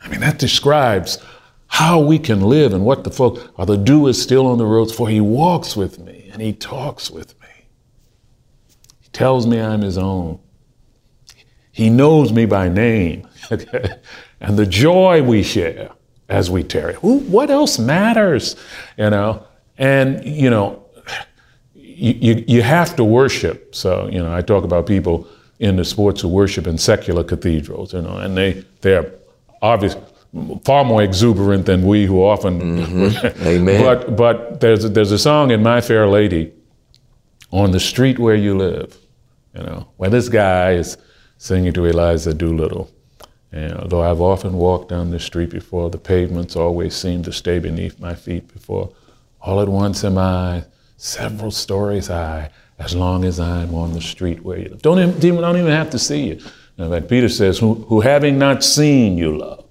[0.01, 1.17] I mean, that describes
[1.71, 3.65] how we can live and what the folk are.
[3.65, 7.09] The dew is still on the roads, for he walks with me and he talks
[7.09, 7.47] with me.
[8.99, 10.39] He tells me I'm his own.
[11.71, 13.25] He knows me by name.
[14.41, 15.91] and the joy we share
[16.27, 16.95] as we tarry.
[16.95, 18.57] What else matters?
[18.97, 19.47] You know?
[19.77, 20.83] And, you know,
[21.73, 23.73] you, you have to worship.
[23.73, 25.25] So, you know, I talk about people
[25.59, 29.13] in the sports who worship in secular cathedrals, you know, and they, they're
[29.61, 30.01] obviously
[30.63, 32.59] far more exuberant than we who often.
[32.61, 33.43] Mm-hmm.
[33.47, 33.83] Amen.
[33.83, 36.53] but but there's a, there's a song in My Fair Lady,
[37.51, 38.97] on the street where you live,
[39.55, 40.97] you know, where this guy is
[41.37, 42.89] singing to Eliza Doolittle.
[43.51, 47.59] And although I've often walked down this street before, the pavements always seem to stay
[47.59, 48.93] beneath my feet before.
[49.41, 50.63] All at once am I
[50.95, 54.81] several stories high as long as I'm on the street where you live.
[54.81, 56.41] Don't even, don't even have to see you.
[56.77, 59.65] In fact, Peter says, who, who having not seen you love.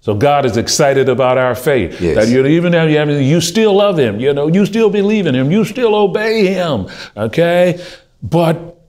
[0.00, 2.00] So God is excited about our faith.
[2.00, 2.16] Yes.
[2.16, 4.20] That you even have you, you still love Him.
[4.20, 5.50] You know, you still believe in Him.
[5.50, 6.88] You still obey Him.
[7.16, 7.84] Okay,
[8.22, 8.80] but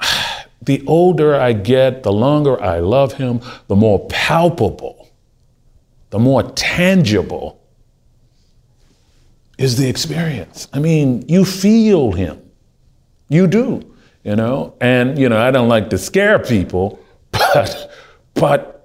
[0.62, 5.08] the older I get, the longer I love Him, the more palpable,
[6.10, 7.60] the more tangible
[9.58, 10.68] is the experience.
[10.72, 12.42] I mean, you feel him.
[13.28, 14.74] You do, you know?
[14.80, 17.02] And, you know, I don't like to scare people,
[17.32, 17.90] but,
[18.34, 18.75] but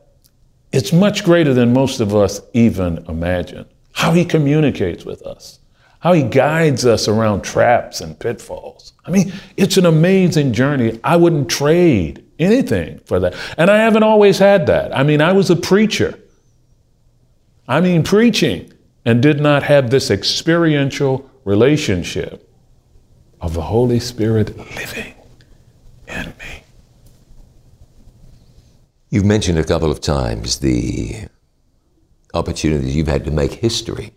[0.71, 3.65] it's much greater than most of us even imagine.
[3.93, 5.59] How he communicates with us,
[5.99, 8.93] how he guides us around traps and pitfalls.
[9.05, 10.99] I mean, it's an amazing journey.
[11.03, 13.35] I wouldn't trade anything for that.
[13.57, 14.95] And I haven't always had that.
[14.95, 16.17] I mean, I was a preacher.
[17.67, 18.71] I mean, preaching,
[19.05, 22.47] and did not have this experiential relationship
[23.39, 25.15] of the Holy Spirit living
[26.07, 26.60] in me.
[29.11, 31.27] You've mentioned a couple of times the
[32.33, 34.13] opportunities you've had to make history.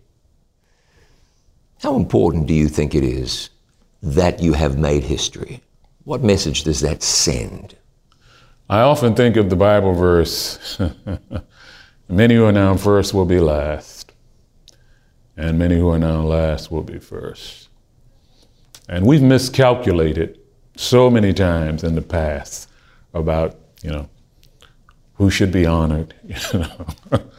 [1.81, 3.49] How important do you think it is
[4.01, 5.61] that you have made history?
[6.05, 7.75] What message does that send?
[8.69, 10.79] I often think of the Bible verse
[12.07, 14.13] many who are now first will be last,
[15.35, 17.67] and many who are now last will be first.
[18.87, 20.39] And we've miscalculated
[20.77, 22.69] so many times in the past
[23.13, 24.09] about, you know,
[25.15, 26.13] who should be honored.
[26.53, 27.29] You know?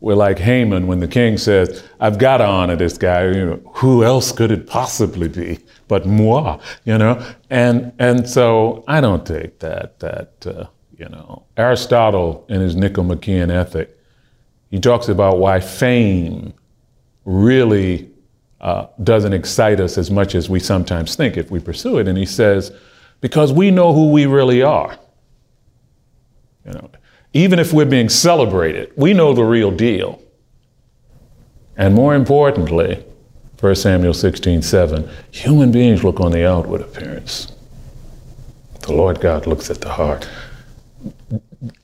[0.00, 3.28] We're like Haman when the king says, I've got to honor this guy.
[3.28, 5.58] You know, who else could it possibly be
[5.88, 6.60] but moi?
[6.84, 7.26] You know?
[7.48, 10.66] And, and so I don't take that, that uh,
[10.98, 11.46] you know.
[11.56, 13.98] Aristotle in his Nicomachean Ethic,
[14.70, 16.52] he talks about why fame
[17.24, 18.10] really
[18.60, 22.06] uh, doesn't excite us as much as we sometimes think if we pursue it.
[22.06, 22.70] And he says,
[23.20, 24.98] because we know who we really are.
[26.64, 26.90] You know,
[27.32, 30.22] even if we're being celebrated, we know the real deal.
[31.76, 33.04] And more importantly,
[33.60, 37.52] 1 Samuel 16, 7, human beings look on the outward appearance.
[38.80, 40.28] The Lord God looks at the heart.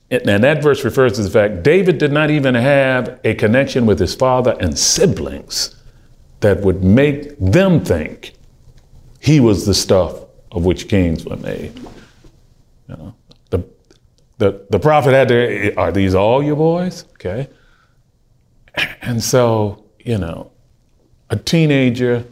[0.09, 3.99] And that verse refers to the fact David did not even have a connection with
[3.99, 5.75] his father and siblings
[6.41, 8.33] that would make them think
[9.19, 10.19] he was the stuff
[10.51, 11.75] of which kings were made.
[12.87, 13.15] You know,
[14.37, 17.05] the, the, prophet had to, are these all your boys?
[17.13, 17.47] Okay.
[19.01, 20.51] And so, you know,
[21.29, 22.25] a teenager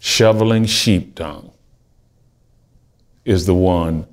[0.00, 1.52] shoveling sheep dung
[3.24, 4.06] is the one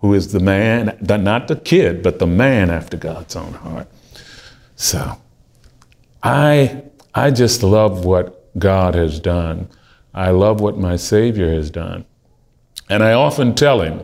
[0.00, 3.88] who is the man, not the kid, but the man after God's own heart.
[4.76, 5.16] So
[6.22, 6.82] I,
[7.14, 9.68] I just love what God has done.
[10.12, 12.04] I love what my Savior has done.
[12.90, 14.02] And I often tell him,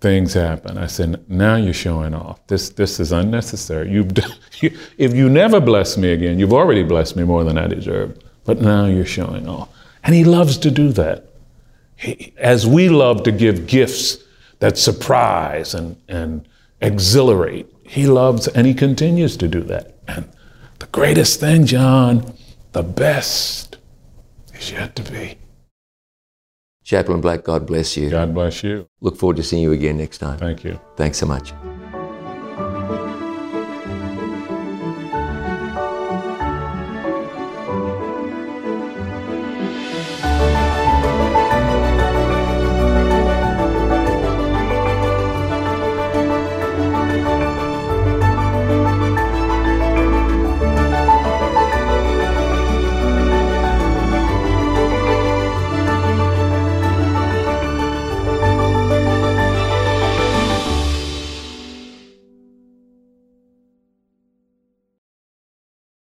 [0.00, 0.78] things happen.
[0.78, 2.46] I said, now you're showing off.
[2.46, 3.90] This, this is unnecessary.
[3.90, 4.12] You've,
[4.98, 8.18] if you never bless me again, you've already blessed me more than I deserve.
[8.44, 9.68] But now you're showing off.
[10.04, 11.24] And he loves to do that.
[11.96, 14.18] He, as we love to give gifts
[14.58, 16.46] that surprise and, and
[16.80, 17.66] exhilarate.
[17.84, 19.96] He loves and he continues to do that.
[20.08, 20.30] And
[20.78, 22.34] the greatest thing, John,
[22.72, 23.76] the best
[24.54, 25.38] is yet to be.
[26.86, 28.08] Chaplain Black, God bless you.
[28.10, 28.88] God bless you.
[29.00, 30.38] Look forward to seeing you again next time.
[30.38, 30.78] Thank you.
[30.94, 31.52] Thanks so much.